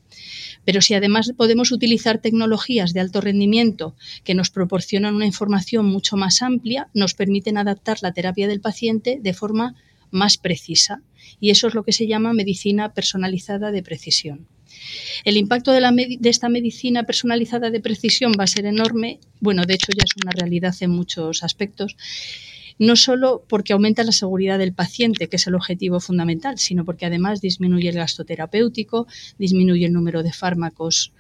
Pero 0.65 0.81
si 0.81 0.95
además 0.95 1.33
podemos 1.37 1.71
utilizar 1.71 2.19
tecnologías 2.19 2.95
de 2.95 3.01
alto 3.01 3.21
rendimiento 3.21 3.95
que 4.25 4.35
nos 4.35 4.49
proporcionan 4.49 5.15
una 5.15 5.27
información 5.27 5.85
mucho 5.85 6.17
más 6.17 6.41
amplia, 6.41 6.89
nos 6.95 7.13
permiten 7.13 7.59
adaptar 7.59 7.99
la 8.01 8.13
terapia 8.13 8.49
del 8.49 8.63
paciente 8.63 9.19
de 9.21 9.35
forma 9.35 9.75
más 10.11 10.37
precisa. 10.37 11.03
Y 11.41 11.51
eso 11.51 11.69
es 11.69 11.75
lo 11.75 11.85
que 11.85 11.93
se 11.93 12.07
llama 12.07 12.33
medicina 12.33 12.93
personalizada 12.95 13.71
de 13.71 13.83
precisión. 13.83 14.47
El 15.25 15.37
impacto 15.37 15.73
de, 15.73 16.19
esta 16.25 16.49
medicina 16.49 17.05
personalizada 17.05 17.71
de 17.71 17.81
precisión 17.81 18.33
va 18.39 18.45
a 18.45 18.49
ser 18.49 18.67
enorme. 18.67 19.21
Bueno, 19.41 19.65
de 19.65 19.75
hecho 19.75 19.93
ya 19.93 20.05
es 20.05 20.13
una 20.23 20.33
realidad 20.33 20.75
en 20.81 20.91
muchos 20.91 21.43
aspectos 21.43 21.97
no 22.81 22.95
solo 22.95 23.45
porque 23.49 23.73
aumenta 23.73 24.05
la 24.05 24.13
seguridad 24.13 24.57
del 24.57 24.73
paciente, 24.73 25.29
que 25.29 25.35
es 25.35 25.47
el 25.49 25.57
objetivo 25.57 25.99
fundamental, 25.99 26.59
sino 26.59 26.85
porque 26.85 27.07
además 27.07 27.41
disminuye 27.41 27.89
el 27.89 27.97
gasto 27.97 28.25
terapéutico, 28.25 29.09
disminuye 29.37 29.87
el 29.87 29.93
número 29.93 30.23
de 30.23 30.33
fármacos. 30.33 31.13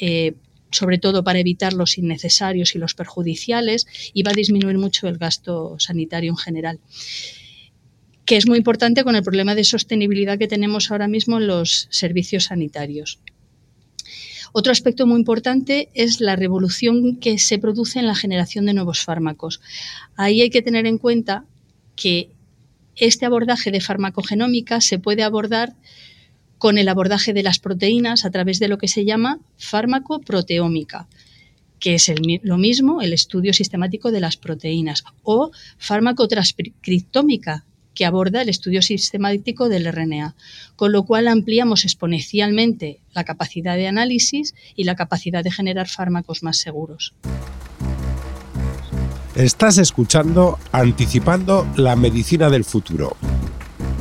Eh, 0.00 0.34
sobre 0.72 0.98
todo 0.98 1.22
para 1.22 1.38
evitar 1.38 1.72
los 1.72 1.96
innecesarios 1.96 2.74
y 2.74 2.78
los 2.78 2.94
perjudiciales, 2.94 3.86
y 4.12 4.24
va 4.24 4.32
a 4.32 4.34
disminuir 4.34 4.78
mucho 4.78 5.06
el 5.06 5.16
gasto 5.16 5.76
sanitario 5.78 6.32
en 6.32 6.36
general 6.36 6.80
que 8.26 8.36
es 8.36 8.46
muy 8.46 8.58
importante 8.58 9.04
con 9.04 9.16
el 9.16 9.22
problema 9.22 9.54
de 9.54 9.64
sostenibilidad 9.64 10.38
que 10.38 10.48
tenemos 10.48 10.90
ahora 10.90 11.08
mismo 11.08 11.38
en 11.38 11.46
los 11.46 11.86
servicios 11.90 12.44
sanitarios. 12.44 13.20
Otro 14.52 14.72
aspecto 14.72 15.06
muy 15.06 15.18
importante 15.18 15.90
es 15.94 16.20
la 16.20 16.34
revolución 16.34 17.16
que 17.16 17.38
se 17.38 17.58
produce 17.58 18.00
en 18.00 18.06
la 18.06 18.14
generación 18.14 18.66
de 18.66 18.74
nuevos 18.74 19.04
fármacos. 19.04 19.60
Ahí 20.16 20.40
hay 20.40 20.50
que 20.50 20.62
tener 20.62 20.86
en 20.86 20.98
cuenta 20.98 21.44
que 21.94 22.30
este 22.96 23.26
abordaje 23.26 23.70
de 23.70 23.80
farmacogenómica 23.80 24.80
se 24.80 24.98
puede 24.98 25.22
abordar 25.22 25.74
con 26.58 26.78
el 26.78 26.88
abordaje 26.88 27.32
de 27.32 27.42
las 27.42 27.58
proteínas 27.58 28.24
a 28.24 28.30
través 28.30 28.58
de 28.58 28.68
lo 28.68 28.78
que 28.78 28.88
se 28.88 29.04
llama 29.04 29.40
fármacoproteómica, 29.58 31.06
que 31.78 31.94
es 31.94 32.10
lo 32.42 32.58
mismo, 32.58 33.02
el 33.02 33.12
estudio 33.12 33.52
sistemático 33.52 34.10
de 34.10 34.20
las 34.20 34.36
proteínas, 34.36 35.04
o 35.22 35.50
farmacotranscriptómica, 35.78 37.66
que 37.96 38.04
aborda 38.04 38.42
el 38.42 38.48
estudio 38.48 38.82
sistemático 38.82 39.68
del 39.68 39.90
RNA, 39.90 40.36
con 40.76 40.92
lo 40.92 41.02
cual 41.02 41.26
ampliamos 41.26 41.84
exponencialmente 41.84 43.00
la 43.12 43.24
capacidad 43.24 43.74
de 43.74 43.88
análisis 43.88 44.54
y 44.76 44.84
la 44.84 44.94
capacidad 44.94 45.42
de 45.42 45.50
generar 45.50 45.88
fármacos 45.88 46.44
más 46.44 46.58
seguros. 46.58 47.14
Estás 49.34 49.78
escuchando 49.78 50.58
Anticipando 50.70 51.66
la 51.76 51.96
Medicina 51.96 52.48
del 52.48 52.64
Futuro, 52.64 53.16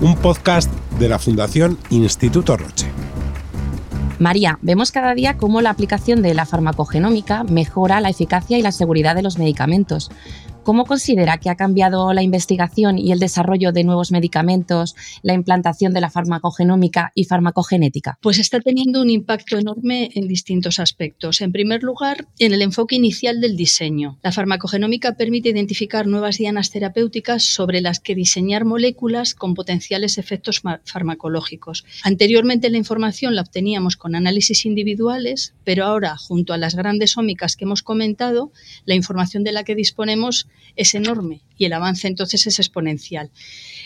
un 0.02 0.16
podcast 0.16 0.72
de 1.00 1.10
la 1.10 1.18
Fundación 1.18 1.78
Instituto 1.90 2.56
Roche. 2.56 2.88
María, 4.18 4.60
vemos 4.62 4.94
cada 4.94 5.14
día 5.14 5.36
cómo 5.36 5.62
la 5.62 5.72
aplicación 5.72 6.22
de 6.22 6.34
la 6.34 6.46
farmacogenómica 6.46 7.44
mejora 7.44 8.00
la 8.00 8.10
eficacia 8.10 8.58
y 8.58 8.62
la 8.62 8.72
seguridad 8.72 9.14
de 9.14 9.22
los 9.22 9.38
medicamentos. 9.38 10.10
¿Cómo 10.66 10.86
considera 10.86 11.38
que 11.38 11.52
ha 11.52 11.56
cambiado 11.56 12.12
la 12.12 12.24
investigación 12.24 12.98
y 12.98 13.12
el 13.12 13.20
desarrollo 13.20 13.72
de 13.72 13.84
nuevos 13.84 14.12
medicamentos, 14.12 14.96
la 15.22 15.36
implantación 15.36 15.94
de 15.94 16.02
la 16.02 16.10
farmacogenómica 16.10 17.12
y 17.14 17.26
farmacogenética? 17.26 18.18
Pues 18.20 18.40
está 18.40 18.60
teniendo 18.60 19.00
un 19.00 19.12
impacto 19.12 19.60
enorme 19.60 20.10
en 20.16 20.28
distintos 20.28 20.80
aspectos. 20.80 21.42
En 21.42 21.52
primer 21.52 21.84
lugar, 21.84 22.26
en 22.40 22.52
el 22.52 22.64
enfoque 22.64 22.96
inicial 22.96 23.42
del 23.42 23.56
diseño. 23.56 24.18
La 24.24 24.32
farmacogenómica 24.32 25.14
permite 25.14 25.50
identificar 25.50 26.08
nuevas 26.08 26.40
dianas 26.40 26.72
terapéuticas 26.72 27.44
sobre 27.44 27.80
las 27.80 28.00
que 28.00 28.16
diseñar 28.16 28.66
moléculas 28.66 29.36
con 29.36 29.54
potenciales 29.54 30.18
efectos 30.18 30.64
farmacológicos. 30.84 31.86
Anteriormente 32.02 32.72
la 32.72 32.78
información 32.78 33.36
la 33.36 33.42
obteníamos 33.42 33.98
con 33.98 34.16
análisis 34.16 34.66
individuales, 34.66 35.54
pero 35.64 35.86
ahora, 35.86 36.18
junto 36.18 36.54
a 36.54 36.58
las 36.58 36.74
grandes 36.74 37.18
ómicas 37.18 37.56
que 37.56 37.66
hemos 37.66 37.84
comentado, 37.84 38.52
la 38.86 38.96
información 38.96 39.44
de 39.44 39.52
la 39.52 39.64
que 39.64 39.76
disponemos 39.76 40.48
es 40.76 40.96
enorme 40.96 41.42
y 41.58 41.66
el 41.66 41.74
avance 41.74 42.08
entonces 42.08 42.48
es 42.48 42.60
exponencial. 42.60 43.32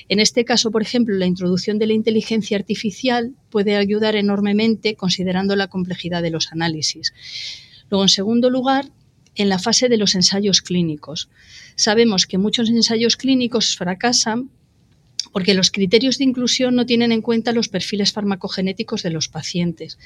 En 0.08 0.20
este 0.20 0.46
caso, 0.46 0.72
por 0.72 0.82
ejemplo, 0.82 1.16
la 1.16 1.26
introducción 1.26 1.80
de 1.80 1.88
la 1.88 1.94
inteligencia 1.94 2.58
artificial 2.58 3.34
puede 3.50 3.76
ayudar 3.76 4.16
enormemente 4.16 4.96
considerando 4.96 5.56
la 5.56 5.68
complejidad 5.68 6.24
de 6.24 6.32
los 6.32 6.52
análisis. 6.52 7.14
Luego, 7.90 8.04
en 8.04 8.10
segundo 8.10 8.50
lugar, 8.50 8.92
en 9.36 9.50
la 9.50 9.60
fase 9.60 9.88
de 9.88 9.98
los 9.98 10.16
ensayos 10.16 10.62
clínicos. 10.62 11.30
Sabemos 11.76 12.26
que 12.26 12.38
muchos 12.38 12.70
ensayos 12.70 13.16
clínicos 13.16 13.78
fracasan 13.78 14.50
porque 15.32 15.54
los 15.54 15.72
criterios 15.72 16.18
de 16.18 16.24
inclusión 16.24 16.76
no 16.76 16.86
tienen 16.86 17.12
en 17.12 17.22
cuenta 17.22 17.52
los 17.52 17.70
perfiles 17.70 18.12
farmacogenéticos 18.12 19.04
de 19.04 19.12
los 19.12 19.28
pacientes. 19.28 19.98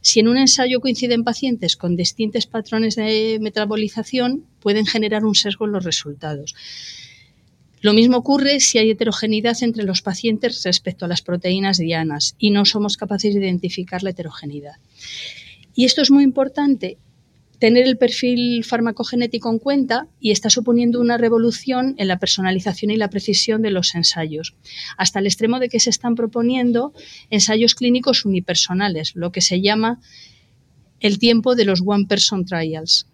Si 0.00 0.20
en 0.20 0.28
un 0.28 0.38
ensayo 0.38 0.80
coinciden 0.80 1.24
pacientes 1.24 1.76
con 1.76 1.96
distintos 1.96 2.46
patrones 2.46 2.96
de 2.96 3.38
metabolización, 3.40 4.46
pueden 4.60 4.86
generar 4.86 5.24
un 5.24 5.34
sesgo 5.34 5.66
en 5.66 5.72
los 5.72 5.84
resultados. 5.84 6.54
Lo 7.80 7.94
mismo 7.94 8.18
ocurre 8.18 8.60
si 8.60 8.78
hay 8.78 8.90
heterogeneidad 8.90 9.56
entre 9.62 9.84
los 9.84 10.02
pacientes 10.02 10.62
respecto 10.64 11.06
a 11.06 11.08
las 11.08 11.22
proteínas 11.22 11.78
dianas 11.78 12.34
y 12.38 12.50
no 12.50 12.66
somos 12.66 12.96
capaces 12.96 13.34
de 13.34 13.40
identificar 13.40 14.02
la 14.02 14.10
heterogeneidad. 14.10 14.76
Y 15.74 15.86
esto 15.86 16.02
es 16.02 16.10
muy 16.10 16.24
importante 16.24 16.98
tener 17.60 17.86
el 17.86 17.98
perfil 17.98 18.64
farmacogenético 18.64 19.50
en 19.50 19.58
cuenta 19.58 20.08
y 20.18 20.30
está 20.30 20.48
suponiendo 20.50 21.00
una 21.00 21.18
revolución 21.18 21.94
en 21.98 22.08
la 22.08 22.18
personalización 22.18 22.90
y 22.90 22.96
la 22.96 23.10
precisión 23.10 23.60
de 23.62 23.70
los 23.70 23.94
ensayos, 23.94 24.54
hasta 24.96 25.18
el 25.18 25.26
extremo 25.26 25.58
de 25.58 25.68
que 25.68 25.78
se 25.78 25.90
están 25.90 26.14
proponiendo 26.14 26.94
ensayos 27.28 27.74
clínicos 27.74 28.24
unipersonales, 28.24 29.14
lo 29.14 29.30
que 29.30 29.42
se 29.42 29.60
llama 29.60 30.00
el 31.00 31.18
tiempo 31.18 31.54
de 31.54 31.66
los 31.66 31.82
One 31.84 32.06
Person 32.06 32.46
Trials. 32.46 33.06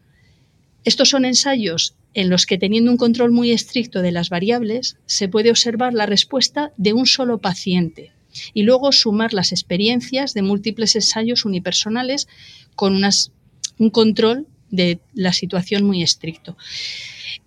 Estos 0.86 1.08
son 1.08 1.24
ensayos 1.24 1.96
en 2.14 2.30
los 2.30 2.46
que 2.46 2.58
teniendo 2.58 2.92
un 2.92 2.96
control 2.96 3.32
muy 3.32 3.50
estricto 3.50 4.02
de 4.02 4.12
las 4.12 4.30
variables, 4.30 4.96
se 5.04 5.28
puede 5.28 5.50
observar 5.50 5.92
la 5.92 6.06
respuesta 6.06 6.70
de 6.76 6.92
un 6.92 7.06
solo 7.06 7.38
paciente 7.38 8.12
y 8.54 8.62
luego 8.62 8.92
sumar 8.92 9.34
las 9.34 9.50
experiencias 9.50 10.32
de 10.32 10.42
múltiples 10.42 10.94
ensayos 10.94 11.44
unipersonales 11.44 12.28
con 12.76 13.02
un 13.78 13.90
control 13.90 14.46
de 14.70 15.00
la 15.12 15.32
situación 15.32 15.82
muy 15.82 16.04
estricto. 16.04 16.56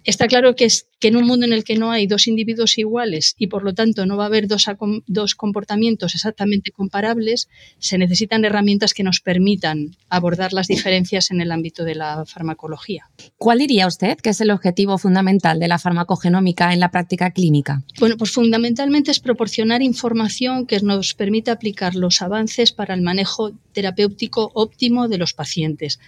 Está 0.04 0.28
claro 0.28 0.56
que, 0.56 0.66
es, 0.66 0.88
que 1.00 1.10
en 1.10 1.18
un 1.18 1.26
mundo 1.26 1.46
en 1.46 1.54
el 1.54 1.64
que 1.64 1.76
no 1.76 1.92
hay 1.92 2.08
dos 2.08 2.28
individuos 2.28 2.78
iguales 2.78 3.36
y 3.38 3.48
por 3.48 3.64
lo 3.64 3.74
tanto 3.74 4.06
no 4.06 4.18
va 4.18 4.24
a 4.24 4.28
haber 4.28 4.48
dos, 4.48 4.66
dos 5.08 5.36
comportamientos 5.36 6.16
exactamente 6.16 6.72
comparables, 6.72 7.48
se 7.78 7.98
necesitan 7.98 8.44
herramientas 8.46 8.94
que 8.94 9.04
nos 9.04 9.20
permitan 9.20 9.96
abordar 10.10 10.54
las 10.54 10.68
diferencias 10.68 11.32
en 11.32 11.42
el 11.42 11.52
ámbito 11.52 11.84
de 11.84 11.96
la 11.96 12.26
farmacología. 12.26 13.10
¿Cuál 13.38 13.60
diría 13.60 13.88
usted 13.88 14.18
que 14.18 14.30
es 14.30 14.42
el 14.42 14.52
objetivo 14.52 14.98
fundamental 14.98 15.60
de 15.60 15.68
la 15.68 15.80
farmacogenómica 15.80 16.74
en 16.74 16.80
la 16.80 16.92
práctica 16.92 17.32
clínica? 17.32 17.84
Bueno, 18.00 18.18
pues 18.18 18.32
fundamentalmente 18.32 19.12
es 19.12 19.20
proporcionar 19.20 19.82
información 19.82 20.66
que 20.66 20.80
nos 20.80 21.14
permita 21.14 21.52
aplicar 21.52 21.96
los 21.96 22.22
avances 22.22 22.72
para 22.72 22.94
el 22.94 23.02
manejo 23.02 23.52
terapéutico 23.74 24.52
óptimo 24.54 25.08
de 25.08 25.18
los 25.18 25.34
pacientes. 25.34 26.00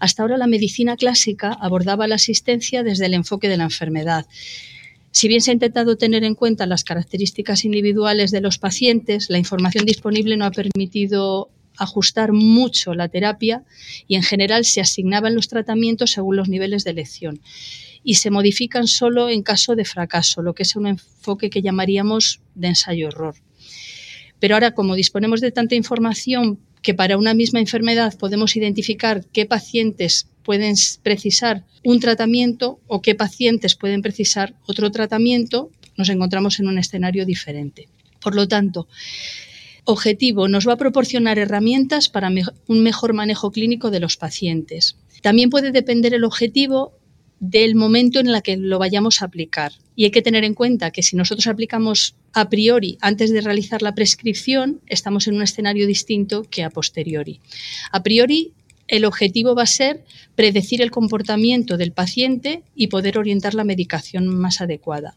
Hasta 0.00 0.22
ahora 0.22 0.36
la 0.36 0.46
medicina 0.46 0.96
clásica 0.96 1.52
abordaba 1.52 2.06
la 2.06 2.16
asistencia 2.16 2.82
desde 2.82 3.05
el 3.06 3.14
enfoque 3.14 3.48
de 3.48 3.56
la 3.56 3.64
enfermedad. 3.64 4.26
Si 5.10 5.28
bien 5.28 5.40
se 5.40 5.50
ha 5.50 5.54
intentado 5.54 5.96
tener 5.96 6.24
en 6.24 6.34
cuenta 6.34 6.66
las 6.66 6.84
características 6.84 7.64
individuales 7.64 8.30
de 8.30 8.42
los 8.42 8.58
pacientes, 8.58 9.30
la 9.30 9.38
información 9.38 9.86
disponible 9.86 10.36
no 10.36 10.44
ha 10.44 10.50
permitido 10.50 11.50
ajustar 11.78 12.32
mucho 12.32 12.94
la 12.94 13.08
terapia 13.08 13.64
y 14.06 14.16
en 14.16 14.22
general 14.22 14.64
se 14.64 14.80
asignaban 14.80 15.34
los 15.34 15.48
tratamientos 15.48 16.12
según 16.12 16.36
los 16.36 16.48
niveles 16.48 16.84
de 16.84 16.90
elección 16.90 17.40
y 18.02 18.14
se 18.14 18.30
modifican 18.30 18.86
solo 18.86 19.28
en 19.28 19.42
caso 19.42 19.74
de 19.74 19.84
fracaso, 19.84 20.42
lo 20.42 20.54
que 20.54 20.62
es 20.62 20.76
un 20.76 20.86
enfoque 20.86 21.50
que 21.50 21.62
llamaríamos 21.62 22.40
de 22.54 22.68
ensayo-error. 22.68 23.34
Pero 24.38 24.54
ahora, 24.54 24.74
como 24.74 24.94
disponemos 24.94 25.40
de 25.40 25.50
tanta 25.50 25.74
información 25.74 26.60
que 26.82 26.94
para 26.94 27.16
una 27.16 27.34
misma 27.34 27.58
enfermedad 27.58 28.16
podemos 28.16 28.54
identificar 28.54 29.24
qué 29.32 29.44
pacientes 29.44 30.28
pueden 30.46 30.76
precisar 31.02 31.64
un 31.82 31.98
tratamiento 31.98 32.78
o 32.86 33.02
qué 33.02 33.16
pacientes 33.16 33.74
pueden 33.74 34.00
precisar 34.00 34.54
otro 34.66 34.92
tratamiento, 34.92 35.70
nos 35.96 36.08
encontramos 36.08 36.60
en 36.60 36.68
un 36.68 36.78
escenario 36.78 37.26
diferente. 37.26 37.88
Por 38.22 38.36
lo 38.36 38.46
tanto, 38.46 38.86
objetivo 39.84 40.46
nos 40.46 40.68
va 40.68 40.74
a 40.74 40.76
proporcionar 40.84 41.40
herramientas 41.40 42.08
para 42.08 42.30
un 42.68 42.80
mejor 42.80 43.12
manejo 43.12 43.50
clínico 43.50 43.90
de 43.90 43.98
los 43.98 44.16
pacientes. 44.16 44.96
También 45.20 45.50
puede 45.50 45.72
depender 45.72 46.14
el 46.14 46.22
objetivo 46.22 46.92
del 47.40 47.74
momento 47.74 48.20
en 48.20 48.28
el 48.28 48.40
que 48.42 48.56
lo 48.56 48.78
vayamos 48.78 49.20
a 49.20 49.26
aplicar. 49.26 49.72
Y 49.96 50.04
hay 50.04 50.12
que 50.12 50.22
tener 50.22 50.44
en 50.44 50.54
cuenta 50.54 50.92
que 50.92 51.02
si 51.02 51.16
nosotros 51.16 51.48
aplicamos 51.48 52.14
a 52.32 52.48
priori 52.48 52.98
antes 53.00 53.32
de 53.32 53.40
realizar 53.40 53.82
la 53.82 53.96
prescripción, 53.96 54.80
estamos 54.86 55.26
en 55.26 55.34
un 55.34 55.42
escenario 55.42 55.88
distinto 55.88 56.44
que 56.44 56.62
a 56.62 56.70
posteriori. 56.70 57.40
A 57.90 58.04
priori, 58.04 58.52
el 58.88 59.04
objetivo 59.04 59.54
va 59.54 59.62
a 59.62 59.66
ser 59.66 60.04
predecir 60.34 60.82
el 60.82 60.90
comportamiento 60.90 61.76
del 61.76 61.92
paciente 61.92 62.62
y 62.74 62.86
poder 62.88 63.18
orientar 63.18 63.54
la 63.54 63.64
medicación 63.64 64.26
más 64.26 64.60
adecuada. 64.60 65.16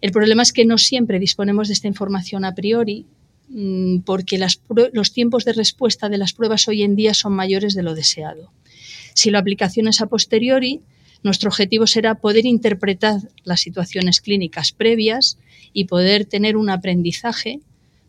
El 0.00 0.12
problema 0.12 0.42
es 0.42 0.52
que 0.52 0.64
no 0.64 0.78
siempre 0.78 1.18
disponemos 1.18 1.68
de 1.68 1.74
esta 1.74 1.88
información 1.88 2.44
a 2.44 2.54
priori 2.54 3.06
mm, 3.48 3.98
porque 4.00 4.38
los 4.38 5.12
tiempos 5.12 5.44
de 5.44 5.52
respuesta 5.52 6.08
de 6.08 6.18
las 6.18 6.32
pruebas 6.32 6.68
hoy 6.68 6.82
en 6.82 6.96
día 6.96 7.14
son 7.14 7.32
mayores 7.32 7.74
de 7.74 7.82
lo 7.82 7.94
deseado. 7.94 8.52
Si 9.14 9.30
la 9.30 9.40
aplicación 9.40 9.88
es 9.88 10.00
a 10.00 10.06
posteriori, 10.06 10.80
Nuestro 11.22 11.50
objetivo 11.50 11.86
será 11.86 12.14
poder 12.14 12.46
interpretar 12.46 13.20
las 13.44 13.60
situaciones 13.60 14.20
clínicas 14.20 14.72
previas 14.72 15.38
y 15.72 15.84
poder 15.84 16.24
tener 16.24 16.56
un 16.56 16.70
aprendizaje 16.70 17.60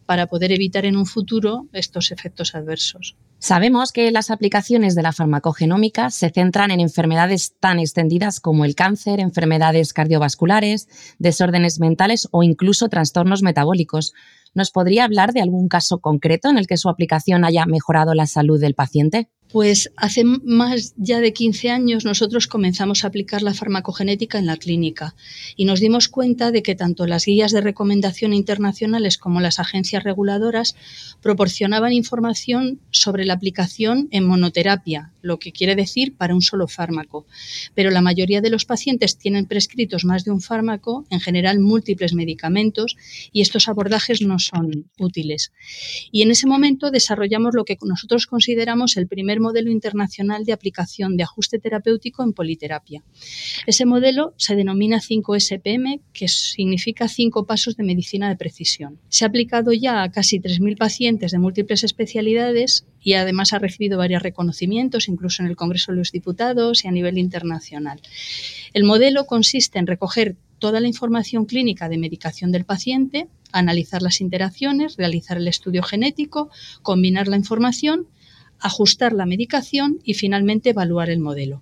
para 0.05 0.27
poder 0.27 0.51
evitar 0.51 0.85
en 0.85 0.95
un 0.95 1.05
futuro 1.05 1.67
estos 1.73 2.11
efectos 2.11 2.55
adversos. 2.55 3.15
Sabemos 3.43 3.91
que 3.91 4.11
las 4.11 4.29
aplicaciones 4.29 4.93
de 4.93 5.01
la 5.01 5.13
farmacogenómica 5.13 6.11
se 6.11 6.29
centran 6.29 6.69
en 6.69 6.79
enfermedades 6.79 7.55
tan 7.59 7.79
extendidas 7.79 8.39
como 8.39 8.65
el 8.65 8.75
cáncer, 8.75 9.19
enfermedades 9.19 9.93
cardiovasculares, 9.93 10.87
desórdenes 11.17 11.79
mentales 11.79 12.27
o 12.29 12.43
incluso 12.43 12.87
trastornos 12.87 13.41
metabólicos. 13.41 14.13
¿Nos 14.53 14.69
podría 14.69 15.05
hablar 15.05 15.33
de 15.33 15.41
algún 15.41 15.69
caso 15.69 16.01
concreto 16.01 16.51
en 16.51 16.59
el 16.59 16.67
que 16.67 16.77
su 16.77 16.87
aplicación 16.87 17.43
haya 17.43 17.65
mejorado 17.65 18.13
la 18.13 18.27
salud 18.27 18.61
del 18.61 18.75
paciente? 18.75 19.31
Pues 19.51 19.91
hace 19.97 20.23
más 20.23 20.93
ya 20.95 21.19
de 21.19 21.33
15 21.33 21.69
años 21.69 22.05
nosotros 22.05 22.47
comenzamos 22.47 23.03
a 23.03 23.07
aplicar 23.07 23.41
la 23.41 23.53
farmacogenética 23.53 24.39
en 24.39 24.45
la 24.45 24.55
clínica 24.55 25.15
y 25.57 25.65
nos 25.65 25.79
dimos 25.79 26.07
cuenta 26.07 26.51
de 26.51 26.63
que 26.63 26.75
tanto 26.75 27.05
las 27.05 27.25
guías 27.25 27.51
de 27.51 27.61
recomendación 27.61 28.33
internacionales 28.33 29.17
como 29.17 29.41
las 29.41 29.59
agencias 29.59 30.03
reguladoras 30.03 30.75
proporcionaban 31.21 31.91
información 31.91 32.79
sobre 32.91 33.25
la 33.25 33.33
aplicación 33.33 34.07
en 34.11 34.25
monoterapia, 34.25 35.11
lo 35.21 35.39
que 35.39 35.51
quiere 35.51 35.75
decir 35.75 36.15
para 36.15 36.35
un 36.35 36.41
solo 36.41 36.67
fármaco. 36.67 37.25
Pero 37.75 37.91
la 37.91 38.01
mayoría 38.01 38.41
de 38.41 38.49
los 38.49 38.65
pacientes 38.65 39.17
tienen 39.17 39.45
prescritos 39.45 40.05
más 40.05 40.23
de 40.23 40.31
un 40.31 40.41
fármaco, 40.41 41.05
en 41.09 41.19
general 41.19 41.59
múltiples 41.59 42.13
medicamentos, 42.13 42.97
y 43.31 43.41
estos 43.41 43.67
abordajes 43.67 44.21
no 44.21 44.39
son 44.39 44.89
útiles. 44.99 45.51
Y 46.11 46.21
en 46.21 46.31
ese 46.31 46.47
momento 46.47 46.91
desarrollamos 46.91 47.53
lo 47.53 47.65
que 47.65 47.77
nosotros 47.81 48.27
consideramos 48.27 48.97
el 48.97 49.07
primer 49.07 49.39
modelo 49.39 49.71
internacional 49.71 50.45
de 50.45 50.53
aplicación 50.53 51.17
de 51.17 51.23
ajuste 51.23 51.59
terapéutico 51.59 52.23
en 52.23 52.33
politerapia. 52.33 53.03
Ese 53.65 53.85
modelo 53.85 54.33
se 54.37 54.55
denomina 54.55 54.99
5SPM, 54.99 56.01
que 56.13 56.27
significa 56.27 57.07
cinco 57.07 57.45
pasos 57.45 57.75
de 57.75 57.83
medicina 57.83 58.29
de 58.29 58.35
precisión. 58.35 58.99
Se 59.09 59.25
ha 59.25 59.27
aplicado 59.27 59.71
ya 59.73 60.03
a 60.03 60.11
casi 60.11 60.39
3.000 60.39 60.77
pacientes 60.77 61.31
de 61.31 61.39
múltiples 61.39 61.83
especialidades 61.83 62.85
y 63.01 63.13
además 63.13 63.53
ha 63.53 63.59
recibido 63.59 63.97
varios 63.97 64.21
reconocimientos, 64.21 65.07
incluso 65.07 65.41
en 65.41 65.49
el 65.49 65.55
Congreso 65.55 65.91
de 65.91 65.97
los 65.97 66.11
Diputados 66.11 66.85
y 66.85 66.87
a 66.87 66.91
nivel 66.91 67.17
internacional. 67.17 67.99
El 68.73 68.83
modelo 68.83 69.25
consiste 69.25 69.79
en 69.79 69.87
recoger 69.87 70.35
toda 70.59 70.79
la 70.79 70.87
información 70.87 71.45
clínica 71.45 71.89
de 71.89 71.97
medicación 71.97 72.51
del 72.51 72.65
paciente, 72.65 73.27
analizar 73.51 74.01
las 74.01 74.21
interacciones, 74.21 74.95
realizar 74.97 75.37
el 75.37 75.47
estudio 75.47 75.81
genético, 75.81 76.49
combinar 76.83 77.27
la 77.27 77.37
información 77.37 78.07
ajustar 78.61 79.13
la 79.13 79.25
medicación 79.25 79.99
y 80.03 80.13
finalmente 80.13 80.69
evaluar 80.69 81.09
el 81.09 81.19
modelo. 81.19 81.61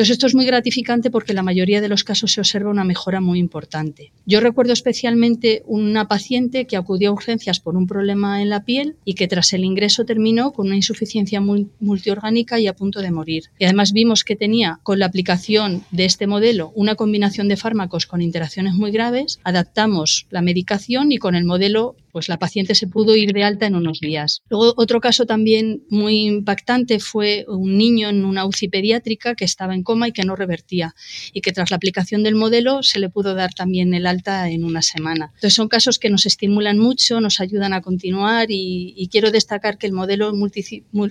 Entonces, 0.00 0.14
esto 0.14 0.28
es 0.28 0.34
muy 0.34 0.46
gratificante 0.46 1.10
porque 1.10 1.32
en 1.32 1.36
la 1.36 1.42
mayoría 1.42 1.82
de 1.82 1.88
los 1.90 2.04
casos 2.04 2.32
se 2.32 2.40
observa 2.40 2.70
una 2.70 2.84
mejora 2.84 3.20
muy 3.20 3.38
importante. 3.38 4.12
Yo 4.24 4.40
recuerdo 4.40 4.72
especialmente 4.72 5.62
una 5.66 6.08
paciente 6.08 6.64
que 6.64 6.78
acudió 6.78 7.10
a 7.10 7.12
urgencias 7.12 7.60
por 7.60 7.76
un 7.76 7.86
problema 7.86 8.40
en 8.40 8.48
la 8.48 8.64
piel 8.64 8.96
y 9.04 9.12
que 9.12 9.28
tras 9.28 9.52
el 9.52 9.62
ingreso 9.62 10.06
terminó 10.06 10.52
con 10.52 10.68
una 10.68 10.76
insuficiencia 10.76 11.42
multiorgánica 11.42 12.58
y 12.58 12.66
a 12.66 12.72
punto 12.74 13.02
de 13.02 13.10
morir. 13.10 13.50
Y 13.58 13.66
además 13.66 13.92
vimos 13.92 14.24
que 14.24 14.36
tenía 14.36 14.80
con 14.84 14.98
la 14.98 15.04
aplicación 15.04 15.84
de 15.90 16.06
este 16.06 16.26
modelo 16.26 16.72
una 16.74 16.94
combinación 16.94 17.48
de 17.48 17.58
fármacos 17.58 18.06
con 18.06 18.22
interacciones 18.22 18.72
muy 18.72 18.92
graves, 18.92 19.38
adaptamos 19.44 20.26
la 20.30 20.40
medicación 20.40 21.12
y 21.12 21.18
con 21.18 21.34
el 21.34 21.44
modelo 21.44 21.94
pues 22.12 22.28
la 22.28 22.38
paciente 22.38 22.74
se 22.74 22.86
pudo 22.86 23.16
ir 23.16 23.32
de 23.32 23.44
alta 23.44 23.66
en 23.66 23.74
unos 23.74 24.00
días. 24.00 24.42
Luego, 24.48 24.74
otro 24.76 25.00
caso 25.00 25.26
también 25.26 25.84
muy 25.88 26.26
impactante 26.26 27.00
fue 27.00 27.44
un 27.48 27.76
niño 27.76 28.08
en 28.08 28.24
una 28.24 28.46
UCI 28.46 28.68
pediátrica 28.68 29.34
que 29.34 29.44
estaba 29.44 29.74
en 29.74 29.82
coma 29.82 30.08
y 30.08 30.12
que 30.12 30.24
no 30.24 30.36
revertía 30.36 30.94
y 31.32 31.40
que 31.40 31.52
tras 31.52 31.70
la 31.70 31.76
aplicación 31.76 32.22
del 32.22 32.34
modelo 32.34 32.82
se 32.82 32.98
le 32.98 33.08
pudo 33.08 33.34
dar 33.34 33.54
también 33.54 33.94
el 33.94 34.06
alta 34.06 34.48
en 34.48 34.64
una 34.64 34.82
semana. 34.82 35.30
Entonces 35.34 35.54
son 35.54 35.68
casos 35.68 35.98
que 35.98 36.10
nos 36.10 36.26
estimulan 36.26 36.78
mucho, 36.78 37.20
nos 37.20 37.40
ayudan 37.40 37.72
a 37.72 37.80
continuar 37.80 38.46
y, 38.50 39.08
quiero 39.10 39.32
destacar 39.32 39.76
que 39.76 39.88
el 39.88 39.92
modelo 39.92 40.32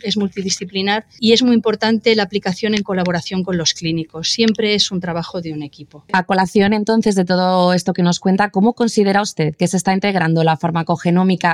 es 0.04 0.16
multidisciplinar 0.18 1.06
y 1.20 1.34
es 1.34 1.44
muy 1.44 1.54
importante 1.54 2.16
la 2.16 2.24
aplicación 2.24 2.74
en 2.74 2.82
colaboración 2.82 3.44
con 3.44 3.58
los 3.58 3.74
clínicos. 3.74 4.32
Siempre 4.32 4.74
es 4.74 4.90
un 4.92 5.02
trabajo 5.02 5.42
de 5.42 5.52
un 5.52 5.64
equipo. 5.64 6.06
A 6.14 6.24
colación 6.24 6.72
entonces 6.72 7.16
de 7.16 7.26
todo 7.26 7.74
esto 7.74 7.92
que 7.92 8.04
nos 8.04 8.20
cuenta, 8.20 8.52
¿cómo 8.52 8.74
considera 8.74 9.22
usted 9.22 9.56
que 9.56 9.68
se 9.68 9.76
está 9.76 9.94
integrando 9.94 10.44
la 10.46 10.56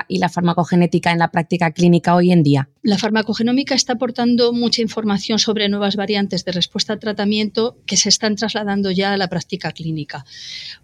y 0.07 0.19
la 0.19 0.29
farmacogenética 0.29 1.11
en 1.11 1.19
la 1.19 1.29
práctica 1.29 1.71
clínica 1.71 2.15
hoy 2.15 2.31
en 2.31 2.41
día? 2.41 2.69
La 2.83 2.97
farmacogenómica 2.97 3.75
está 3.75 3.93
aportando 3.93 4.53
mucha 4.53 4.81
información 4.81 5.39
sobre 5.39 5.67
nuevas 5.67 5.97
variantes 5.97 6.45
de 6.45 6.53
respuesta 6.53 6.93
a 6.93 6.99
tratamiento 6.99 7.77
que 7.85 7.97
se 7.97 8.09
están 8.09 8.37
trasladando 8.37 8.91
ya 8.91 9.11
a 9.11 9.17
la 9.17 9.27
práctica 9.27 9.71
clínica. 9.71 10.25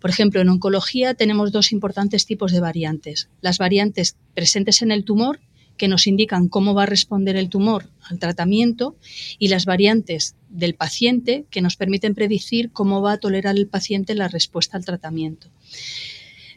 Por 0.02 0.10
ejemplo, 0.10 0.42
en 0.42 0.50
oncología 0.50 1.14
tenemos 1.14 1.54
dos 1.54 1.72
importantes 1.72 2.26
tipos 2.26 2.52
de 2.52 2.60
variantes. 2.60 3.30
Las 3.40 3.58
variantes 3.58 4.18
presentes 4.34 4.82
en 4.82 4.92
el 4.92 5.06
tumor, 5.06 5.40
que 5.78 5.88
nos 5.88 6.06
indican 6.06 6.50
cómo 6.50 6.74
va 6.74 6.84
a 6.84 6.88
responder 6.88 7.38
el 7.38 7.50
tumor 7.50 7.90
al 8.10 8.20
tratamiento, 8.20 8.98
y 9.40 9.48
las 9.48 9.66
variantes 9.66 10.36
del 10.50 10.76
paciente, 10.76 11.46
que 11.50 11.62
nos 11.62 11.78
permiten 11.78 12.16
predecir 12.16 12.72
cómo 12.72 13.02
va 13.02 13.14
a 13.14 13.18
tolerar 13.18 13.56
el 13.56 13.68
paciente 13.68 14.14
la 14.14 14.28
respuesta 14.28 14.76
al 14.76 14.84
tratamiento. 14.84 15.48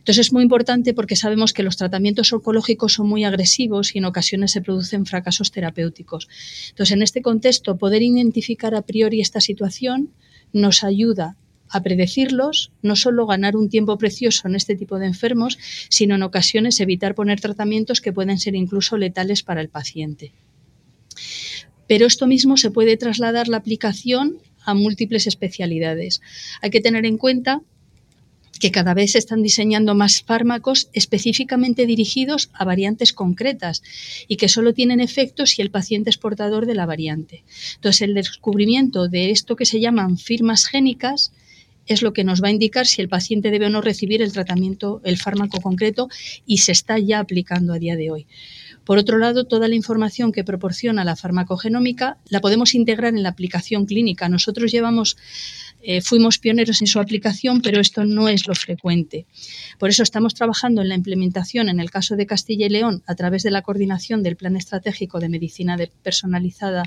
Entonces 0.05 0.27
es 0.27 0.33
muy 0.35 0.43
importante 0.43 0.93
porque 0.93 1.17
sabemos 1.17 1.55
que 1.55 1.63
los 1.63 1.79
tratamientos 1.79 2.31
oncológicos 2.35 2.93
son 2.93 3.09
muy 3.09 3.25
agresivos 3.25 3.95
y 3.95 3.99
en 3.99 4.05
ocasiones 4.05 4.51
se 4.51 4.61
producen 4.61 5.07
fracasos 5.07 5.51
terapéuticos. 5.51 6.29
Entonces, 6.69 6.95
en 6.95 7.03
este 7.03 7.23
contexto, 7.23 7.79
poder 7.79 8.03
identificar 8.03 8.75
a 8.75 8.83
priori 8.83 9.23
esta 9.23 9.41
situación 9.41 10.11
nos 10.53 10.85
ayuda 10.85 11.39
a 11.71 11.83
predecirlos, 11.83 12.71
no 12.83 12.97
solo 12.97 13.25
ganar 13.25 13.57
un 13.57 13.71
tiempo 13.71 13.97
precioso 13.97 14.47
en 14.47 14.57
este 14.57 14.77
tipo 14.77 14.99
de 14.99 15.07
enfermos, 15.07 15.57
sino 15.89 16.17
en 16.17 16.23
ocasiones 16.23 16.81
evitar 16.81 17.15
poner 17.15 17.41
tratamientos 17.41 18.03
que 18.03 18.13
pueden 18.13 18.39
ser 18.39 18.57
incluso 18.57 18.99
letales 18.99 19.43
para 19.43 19.63
el 19.63 19.71
paciente. 19.71 20.33
Pero 21.89 22.05
esto 22.05 22.27
mismo 22.27 22.59
se 22.59 22.71
puede 22.71 22.99
trasladar 22.99 23.49
la 23.49 23.57
aplicación 23.57 24.37
a 24.67 24.75
múltiples 24.75 25.27
especialidades. 25.27 26.21
Hay 26.61 26.69
que 26.69 26.83
tener 26.83 27.07
en 27.07 27.17
cuenta 27.17 27.63
que 28.65 28.71
cada 28.71 28.95
vez 28.95 29.13
se 29.13 29.19
están 29.19 29.43
diseñando 29.43 29.95
más 29.95 30.23
fármacos 30.23 30.89
específicamente 30.95 31.85
dirigidos 31.85 32.49
a 32.55 32.65
variantes 32.65 33.13
concretas 33.13 33.83
y 34.27 34.37
que 34.37 34.49
solo 34.49 34.73
tienen 34.73 35.01
efecto 35.01 35.45
si 35.45 35.61
el 35.61 35.71
paciente 35.71 36.09
es 36.09 36.17
portador 36.17 36.65
de 36.65 36.75
la 36.75 36.87
variante. 36.87 37.45
Entonces, 37.75 38.01
el 38.01 38.15
descubrimiento 38.15 39.07
de 39.07 39.31
esto 39.31 39.55
que 39.55 39.67
se 39.67 39.81
llaman 39.81 40.17
firmas 40.17 40.65
génicas 40.65 41.31
es 41.87 42.01
lo 42.01 42.15
que 42.15 42.25
nos 42.25 42.43
va 42.43 42.49
a 42.49 42.53
indicar 42.53 42.87
si 42.87 43.03
el 43.03 43.11
paciente 43.11 43.51
debe 43.51 43.67
o 43.67 43.69
no 43.69 43.83
recibir 43.83 44.23
el 44.23 44.33
tratamiento, 44.33 45.03
el 45.05 45.19
fármaco 45.19 45.61
concreto, 45.61 46.09
y 46.47 46.57
se 46.59 46.73
está 46.73 46.99
ya 46.99 47.19
aplicando 47.19 47.75
a 47.75 47.79
día 47.79 47.97
de 47.97 48.11
hoy. 48.11 48.27
Por 48.85 48.99
otro 48.99 49.19
lado, 49.19 49.45
toda 49.45 49.69
la 49.69 49.75
información 49.75 50.33
que 50.33 50.45
proporciona 50.45 51.05
la 51.05 51.17
farmacogenómica 51.17 52.19
la 52.29 52.41
podemos 52.41 52.75
integrar 52.75 53.15
en 53.15 53.23
la 53.23 53.31
aplicación 53.31 53.87
clínica. 53.87 54.29
Nosotros 54.29 54.71
llevamos 54.73 55.17
eh, 55.87 56.01
fuimos 56.01 56.39
pioneros 56.39 56.81
en 56.81 56.87
su 56.87 56.99
aplicación, 56.99 57.61
pero 57.61 57.79
esto 57.79 58.07
no 58.07 58.29
es 58.29 58.47
lo 58.47 58.55
frecuente. 58.55 59.27
Por 59.79 59.91
eso 59.91 60.03
estamos 60.03 60.35
trabajando 60.35 60.81
en 60.81 60.89
la 60.89 60.95
implementación, 60.95 61.69
en 61.69 61.79
el 61.79 61.91
caso 61.91 62.17
de 62.17 62.25
Castilla 62.25 62.65
y 62.65 62.71
León, 62.71 63.03
a 63.07 63.15
través 63.15 63.43
de 63.43 63.51
la 63.51 63.61
coordinación 63.61 64.23
del 64.23 64.37
Plan 64.37 64.57
Estratégico 64.57 65.21
de 65.21 65.29
Medicina 65.29 65.77
Personalizada 66.03 66.85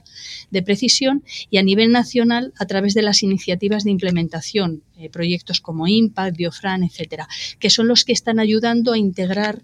de 0.49 0.63
Precisión 0.63 1.23
y 1.51 1.59
a 1.59 1.63
nivel 1.63 1.91
nacional 1.91 2.53
a 2.57 2.65
través 2.65 2.95
de 2.95 3.03
las 3.03 3.21
iniciativas 3.21 3.83
de 3.83 3.91
implementación, 3.91 4.81
eh, 4.97 5.11
proyectos 5.11 5.61
como 5.61 5.87
IMPACT, 5.87 6.35
Biofran, 6.35 6.83
etcétera, 6.83 7.27
que 7.59 7.69
son 7.69 7.87
los 7.87 8.03
que 8.03 8.13
están 8.13 8.39
ayudando 8.39 8.93
a 8.93 8.97
integrar 8.97 9.61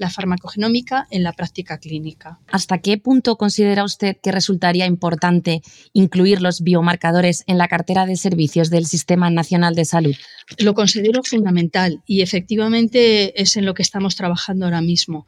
la 0.00 0.10
farmacogenómica 0.10 1.06
en 1.10 1.22
la 1.22 1.34
práctica 1.34 1.78
clínica. 1.78 2.40
¿Hasta 2.50 2.78
qué 2.78 2.96
punto 2.96 3.36
considera 3.36 3.84
usted 3.84 4.16
que 4.22 4.32
resultaría 4.32 4.86
importante 4.86 5.60
incluir 5.92 6.40
los 6.40 6.62
biomarcadores 6.62 7.44
en 7.46 7.58
la 7.58 7.68
cartera 7.68 8.06
de 8.06 8.16
servicios 8.16 8.70
del 8.70 8.86
Sistema 8.86 9.28
Nacional 9.28 9.74
de 9.74 9.84
Salud? 9.84 10.16
Lo 10.58 10.72
considero 10.72 11.22
fundamental 11.22 12.02
y 12.06 12.22
efectivamente 12.22 13.40
es 13.40 13.56
en 13.56 13.66
lo 13.66 13.74
que 13.74 13.82
estamos 13.82 14.16
trabajando 14.16 14.64
ahora 14.64 14.80
mismo. 14.80 15.26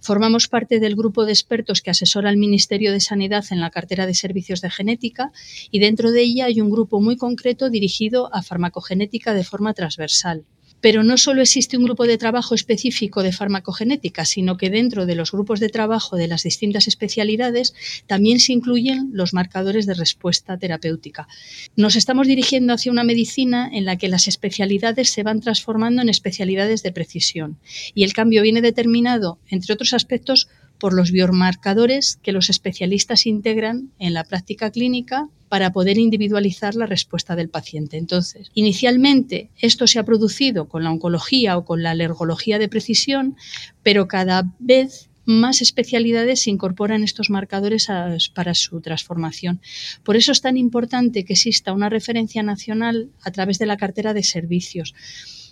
Formamos 0.00 0.48
parte 0.48 0.80
del 0.80 0.96
grupo 0.96 1.26
de 1.26 1.32
expertos 1.32 1.82
que 1.82 1.90
asesora 1.90 2.30
al 2.30 2.38
Ministerio 2.38 2.92
de 2.92 3.00
Sanidad 3.00 3.44
en 3.50 3.60
la 3.60 3.70
cartera 3.70 4.06
de 4.06 4.14
servicios 4.14 4.62
de 4.62 4.70
genética 4.70 5.32
y 5.70 5.80
dentro 5.80 6.12
de 6.12 6.22
ella 6.22 6.46
hay 6.46 6.62
un 6.62 6.70
grupo 6.70 7.00
muy 7.00 7.18
concreto 7.18 7.68
dirigido 7.68 8.34
a 8.34 8.42
farmacogenética 8.42 9.34
de 9.34 9.44
forma 9.44 9.74
transversal. 9.74 10.46
Pero 10.84 11.02
no 11.02 11.16
solo 11.16 11.40
existe 11.40 11.78
un 11.78 11.84
grupo 11.84 12.06
de 12.06 12.18
trabajo 12.18 12.54
específico 12.54 13.22
de 13.22 13.32
farmacogenética, 13.32 14.26
sino 14.26 14.58
que 14.58 14.68
dentro 14.68 15.06
de 15.06 15.14
los 15.14 15.32
grupos 15.32 15.58
de 15.58 15.70
trabajo 15.70 16.18
de 16.18 16.28
las 16.28 16.42
distintas 16.42 16.88
especialidades 16.88 17.72
también 18.06 18.38
se 18.38 18.52
incluyen 18.52 19.08
los 19.14 19.32
marcadores 19.32 19.86
de 19.86 19.94
respuesta 19.94 20.58
terapéutica. 20.58 21.26
Nos 21.74 21.96
estamos 21.96 22.26
dirigiendo 22.26 22.74
hacia 22.74 22.92
una 22.92 23.02
medicina 23.02 23.70
en 23.72 23.86
la 23.86 23.96
que 23.96 24.08
las 24.08 24.28
especialidades 24.28 25.08
se 25.08 25.22
van 25.22 25.40
transformando 25.40 26.02
en 26.02 26.10
especialidades 26.10 26.82
de 26.82 26.92
precisión 26.92 27.56
y 27.94 28.04
el 28.04 28.12
cambio 28.12 28.42
viene 28.42 28.60
determinado, 28.60 29.38
entre 29.48 29.72
otros 29.72 29.94
aspectos, 29.94 30.48
por 30.84 30.92
los 30.92 31.12
biomarcadores 31.12 32.18
que 32.22 32.30
los 32.30 32.50
especialistas 32.50 33.24
integran 33.24 33.88
en 33.98 34.12
la 34.12 34.22
práctica 34.22 34.70
clínica 34.70 35.30
para 35.48 35.72
poder 35.72 35.96
individualizar 35.96 36.74
la 36.74 36.84
respuesta 36.84 37.36
del 37.36 37.48
paciente. 37.48 37.96
Entonces, 37.96 38.50
inicialmente 38.52 39.48
esto 39.58 39.86
se 39.86 39.98
ha 39.98 40.04
producido 40.04 40.68
con 40.68 40.84
la 40.84 40.90
oncología 40.90 41.56
o 41.56 41.64
con 41.64 41.82
la 41.82 41.92
alergología 41.92 42.58
de 42.58 42.68
precisión, 42.68 43.34
pero 43.82 44.08
cada 44.08 44.52
vez 44.58 45.08
más 45.24 45.62
especialidades 45.62 46.42
se 46.42 46.50
incorporan 46.50 47.02
estos 47.02 47.30
marcadores 47.30 47.88
para 48.34 48.52
su 48.52 48.82
transformación. 48.82 49.62
Por 50.02 50.16
eso 50.16 50.32
es 50.32 50.42
tan 50.42 50.58
importante 50.58 51.24
que 51.24 51.32
exista 51.32 51.72
una 51.72 51.88
referencia 51.88 52.42
nacional 52.42 53.08
a 53.22 53.30
través 53.30 53.58
de 53.58 53.64
la 53.64 53.78
cartera 53.78 54.12
de 54.12 54.22
servicios 54.22 54.94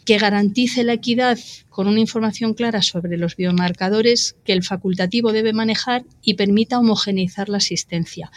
que 0.05 0.19
garantice 0.19 0.85
la 0.85 0.95
equidad 0.95 1.39
con 1.69 1.87
una 1.89 2.01
información 2.01 2.55
clara 2.55 2.83
sobre 2.83 3.17
los 3.17 3.37
biomarcadores 3.37 4.37
que 4.45 4.53
el 4.53 4.63
facultativo 4.63 5.33
debe 5.33 5.53
manejar 5.53 6.05
y 6.23 6.35
permita 6.35 6.79
homogeneizar 6.79 7.49
la 7.49 7.59
asistencia 7.59 8.31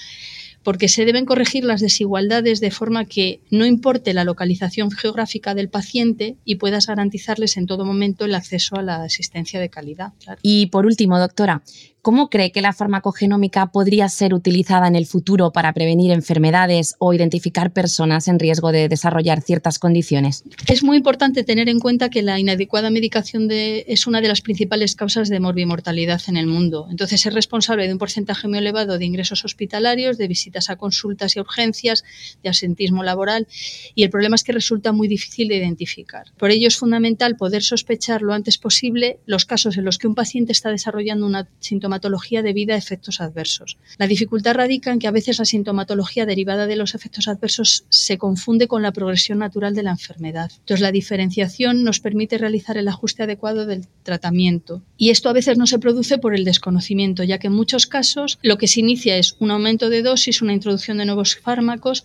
porque 0.65 0.89
se 0.89 1.05
deben 1.05 1.25
corregir 1.25 1.63
las 1.63 1.79
desigualdades 1.79 2.59
de 2.59 2.71
forma 2.71 3.05
que 3.05 3.39
no 3.51 3.67
importe 3.67 4.15
la 4.15 4.23
localización 4.23 4.89
geográfica 4.89 5.53
del 5.53 5.69
paciente 5.69 6.37
y 6.43 6.55
puedas 6.55 6.87
garantizarles 6.87 7.55
en 7.57 7.67
todo 7.67 7.85
momento 7.85 8.25
el 8.25 8.33
acceso 8.33 8.75
a 8.75 8.81
la 8.81 9.03
asistencia 9.03 9.59
de 9.59 9.69
calidad. 9.69 10.13
Y 10.41 10.65
por 10.67 10.87
último, 10.87 11.19
doctora, 11.19 11.61
¿Cómo 12.05 12.29
cree 12.29 12.51
que 12.51 12.61
la 12.61 12.71
farmacogenómica 12.71 13.71
podría 13.71 14.07
ser 14.09 14.35
utilizada 14.35 14.87
en 14.87 14.95
el 14.95 15.07
futuro 15.07 15.51
para 15.51 15.73
prevenir 15.73 16.11
enfermedades 16.11 16.93
o 16.99 17.15
identificar 17.15 17.73
personas 17.73 18.27
en 18.27 18.37
riesgo 18.37 18.71
de 18.71 18.87
desarrollar 18.87 19.41
ciertas 19.41 19.79
condiciones? 19.79 20.43
Es 20.67 20.83
muy 20.83 20.97
importante 20.97 21.43
tener 21.43 21.67
en 21.67 21.79
cuenta 21.79 22.11
que 22.11 22.21
la 22.21 22.39
inadecuada 22.39 22.91
medicación 22.91 23.47
es 23.49 24.05
una 24.05 24.21
de 24.21 24.27
las 24.27 24.41
principales 24.41 24.93
causas 24.93 25.29
de 25.29 25.39
morbimortalidad 25.39 26.21
en 26.27 26.37
el 26.37 26.45
mundo. 26.45 26.85
Entonces 26.91 27.25
es 27.25 27.33
responsable 27.33 27.87
de 27.87 27.93
un 27.93 27.97
porcentaje 27.97 28.47
muy 28.47 28.59
elevado 28.59 28.99
de 28.99 29.05
ingresos 29.05 29.43
hospitalarios, 29.43 30.19
de 30.19 30.27
visitas 30.27 30.69
a 30.69 30.75
consultas 30.75 31.35
y 31.35 31.39
urgencias, 31.39 32.03
de 32.43 32.49
asentismo 32.49 33.01
laboral 33.01 33.47
y 33.95 34.03
el 34.03 34.11
problema 34.11 34.35
es 34.35 34.43
que 34.43 34.51
resulta 34.51 34.91
muy 34.91 35.07
difícil 35.07 35.47
de 35.47 35.55
identificar. 35.55 36.27
Por 36.37 36.51
ello 36.51 36.67
es 36.67 36.77
fundamental 36.77 37.35
poder 37.35 37.63
sospechar 37.63 38.21
lo 38.21 38.35
antes 38.35 38.59
posible 38.59 39.17
los 39.25 39.45
casos 39.45 39.75
en 39.75 39.85
los 39.85 39.97
que 39.97 40.05
un 40.05 40.13
paciente 40.13 40.51
está 40.51 40.69
desarrollando 40.69 41.25
una 41.25 41.47
sintomatología 41.61 41.94
sintomatología 41.95 42.41
debida 42.41 42.73
a 42.75 42.77
efectos 42.77 43.21
adversos. 43.21 43.77
La 43.97 44.07
dificultad 44.07 44.55
radica 44.55 44.91
en 44.91 44.99
que 44.99 45.07
a 45.07 45.11
veces 45.11 45.39
la 45.39 45.45
sintomatología 45.45 46.25
derivada 46.25 46.67
de 46.67 46.75
los 46.75 46.93
efectos 46.93 47.27
adversos 47.27 47.85
se 47.89 48.17
confunde 48.17 48.67
con 48.67 48.81
la 48.81 48.91
progresión 48.91 49.39
natural 49.39 49.73
de 49.75 49.83
la 49.83 49.91
enfermedad. 49.91 50.51
Entonces, 50.59 50.81
la 50.81 50.91
diferenciación 50.91 51.83
nos 51.83 51.99
permite 52.01 52.37
realizar 52.37 52.77
el 52.77 52.87
ajuste 52.87 53.23
adecuado 53.23 53.65
del 53.65 53.87
tratamiento. 54.03 54.81
Y 54.97 55.09
esto 55.09 55.29
a 55.29 55.33
veces 55.33 55.57
no 55.57 55.67
se 55.67 55.79
produce 55.79 56.17
por 56.17 56.35
el 56.35 56.43
desconocimiento, 56.43 57.23
ya 57.23 57.39
que 57.39 57.47
en 57.47 57.53
muchos 57.53 57.87
casos 57.87 58.39
lo 58.41 58.57
que 58.57 58.67
se 58.67 58.81
inicia 58.81 59.17
es 59.17 59.35
un 59.39 59.51
aumento 59.51 59.89
de 59.89 60.01
dosis, 60.01 60.41
una 60.41 60.53
introducción 60.53 60.97
de 60.97 61.05
nuevos 61.05 61.37
fármacos, 61.37 62.03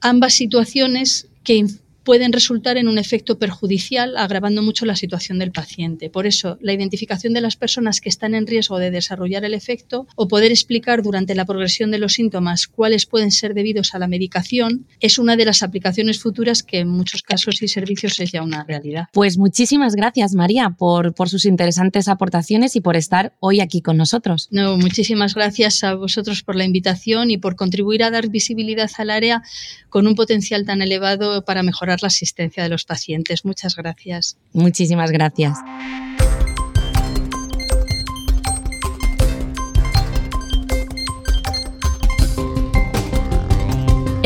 ambas 0.00 0.32
situaciones 0.34 1.28
que 1.44 1.66
pueden 2.10 2.32
resultar 2.32 2.76
en 2.76 2.88
un 2.88 2.98
efecto 2.98 3.38
perjudicial, 3.38 4.16
agravando 4.16 4.64
mucho 4.64 4.84
la 4.84 4.96
situación 4.96 5.38
del 5.38 5.52
paciente. 5.52 6.10
Por 6.10 6.26
eso, 6.26 6.58
la 6.60 6.72
identificación 6.72 7.34
de 7.34 7.40
las 7.40 7.54
personas 7.54 8.00
que 8.00 8.08
están 8.08 8.34
en 8.34 8.48
riesgo 8.48 8.80
de 8.80 8.90
desarrollar 8.90 9.44
el 9.44 9.54
efecto 9.54 10.08
o 10.16 10.26
poder 10.26 10.50
explicar 10.50 11.04
durante 11.04 11.36
la 11.36 11.44
progresión 11.44 11.92
de 11.92 11.98
los 11.98 12.14
síntomas 12.14 12.66
cuáles 12.66 13.06
pueden 13.06 13.30
ser 13.30 13.54
debidos 13.54 13.94
a 13.94 14.00
la 14.00 14.08
medicación 14.08 14.88
es 14.98 15.20
una 15.20 15.36
de 15.36 15.44
las 15.44 15.62
aplicaciones 15.62 16.20
futuras 16.20 16.64
que 16.64 16.80
en 16.80 16.88
muchos 16.88 17.22
casos 17.22 17.62
y 17.62 17.68
servicios 17.68 18.18
es 18.18 18.32
ya 18.32 18.42
una 18.42 18.64
realidad. 18.64 19.04
Pues 19.12 19.38
muchísimas 19.38 19.94
gracias, 19.94 20.34
María, 20.34 20.70
por, 20.76 21.14
por 21.14 21.28
sus 21.28 21.44
interesantes 21.44 22.08
aportaciones 22.08 22.74
y 22.74 22.80
por 22.80 22.96
estar 22.96 23.34
hoy 23.38 23.60
aquí 23.60 23.82
con 23.82 23.96
nosotros. 23.96 24.48
No, 24.50 24.76
muchísimas 24.76 25.36
gracias 25.36 25.84
a 25.84 25.94
vosotros 25.94 26.42
por 26.42 26.56
la 26.56 26.64
invitación 26.64 27.30
y 27.30 27.38
por 27.38 27.54
contribuir 27.54 28.02
a 28.02 28.10
dar 28.10 28.30
visibilidad 28.30 28.90
al 28.98 29.10
área 29.10 29.44
con 29.90 30.08
un 30.08 30.16
potencial 30.16 30.64
tan 30.64 30.82
elevado 30.82 31.44
para 31.44 31.62
mejorar 31.62 31.99
la 32.02 32.08
asistencia 32.08 32.62
de 32.62 32.68
los 32.68 32.84
pacientes. 32.84 33.44
Muchas 33.44 33.76
gracias. 33.76 34.36
Muchísimas 34.52 35.10
gracias. 35.10 35.58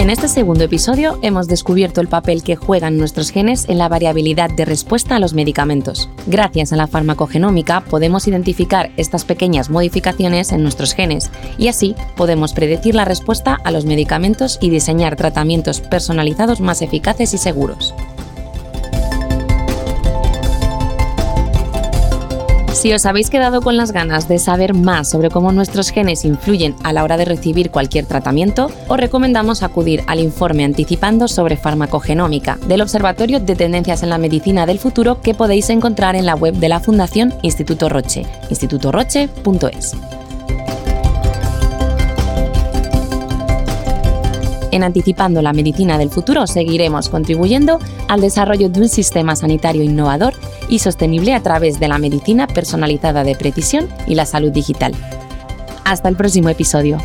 En 0.05 0.11
este 0.11 0.29
segundo 0.29 0.65
episodio 0.65 1.19
hemos 1.23 1.49
descubierto 1.49 2.03
el 2.03 2.09
papel 2.09 2.43
que 2.43 2.57
juegan 2.57 2.99
nuestros 2.99 3.31
genes 3.31 3.67
en 3.71 3.79
la 3.79 3.89
variabilidad 3.89 4.51
de 4.51 4.67
respuesta 4.67 5.17
a 5.17 5.19
los 5.19 5.33
medicamentos. 5.33 6.11
Gracias 6.27 6.75
a 6.75 6.77
la 6.77 6.87
farmacogenómica 6.87 7.81
podemos 7.81 8.29
identificar 8.29 8.91
estas 8.99 9.25
pequeñas 9.25 9.71
modificaciones 9.71 10.53
en 10.53 10.63
nuestros 10.63 10.93
genes 10.93 11.31
y 11.57 11.69
así 11.69 11.95
podemos 12.19 12.53
predecir 12.53 12.95
la 12.95 13.07
respuesta 13.07 13.59
a 13.65 13.71
los 13.71 13.87
medicamentos 13.87 14.59
y 14.61 14.69
diseñar 14.69 15.17
tratamientos 15.17 15.81
personalizados 15.81 16.61
más 16.61 16.83
eficaces 16.83 17.33
y 17.33 17.39
seguros. 17.39 17.95
Si 22.85 22.93
os 22.93 23.07
habéis 23.07 23.31
quedado 23.31 23.63
con 23.63 23.79
las 23.79 23.93
ganas 23.93 24.29
de 24.29 24.39
saber 24.39 24.75
más 24.75 25.09
sobre 25.09 25.31
cómo 25.31 25.53
nuestros 25.53 25.89
genes 25.89 26.27
influyen 26.27 26.77
a 26.85 26.93
la 26.93 27.03
hora 27.03 27.17
de 27.17 27.25
recibir 27.25 27.71
cualquier 27.71 28.05
tratamiento, 28.05 28.71
os 28.89 28.99
recomendamos 28.99 29.63
acudir 29.63 30.05
al 30.07 30.21
informe 30.21 30.65
anticipando 30.65 31.27
sobre 31.27 31.57
farmacogenómica 31.57 32.59
del 32.69 32.83
Observatorio 32.83 33.41
de 33.41 33.57
Tendencias 33.57 34.03
en 34.03 34.11
la 34.11 34.19
Medicina 34.19 34.67
del 34.67 34.79
Futuro 34.79 35.23
que 35.23 35.33
podéis 35.33 35.71
encontrar 35.71 36.15
en 36.15 36.27
la 36.27 36.35
web 36.35 36.57
de 36.57 36.69
la 36.69 36.79
Fundación 36.79 37.33
Instituto 37.41 37.89
Roche, 37.89 38.27
institutoroche.es. 38.51 39.97
En 44.75 44.83
Anticipando 44.83 45.41
la 45.41 45.53
Medicina 45.53 45.99
del 45.99 46.11
Futuro 46.11 46.49
seguiremos 46.49 47.09
contribuyendo 47.09 47.79
al 48.09 48.21
desarrollo 48.21 48.69
de 48.69 48.81
un 48.81 48.89
sistema 48.89 49.37
sanitario 49.37 49.85
innovador 49.85 50.35
y 50.69 50.81
sostenible 50.81 51.33
a 51.33 51.41
través 51.41 51.79
de 51.79 51.87
la 51.87 51.99
medicina 51.99 52.49
personalizada 52.49 53.23
de 53.23 53.37
precisión 53.37 53.89
y 54.09 54.17
la 54.17 54.27
salud 54.27 54.51
digital. 54.51 54.93
Hasta 55.85 56.09
el 56.09 56.17
próximo 56.17 56.49
episodio. 56.49 56.99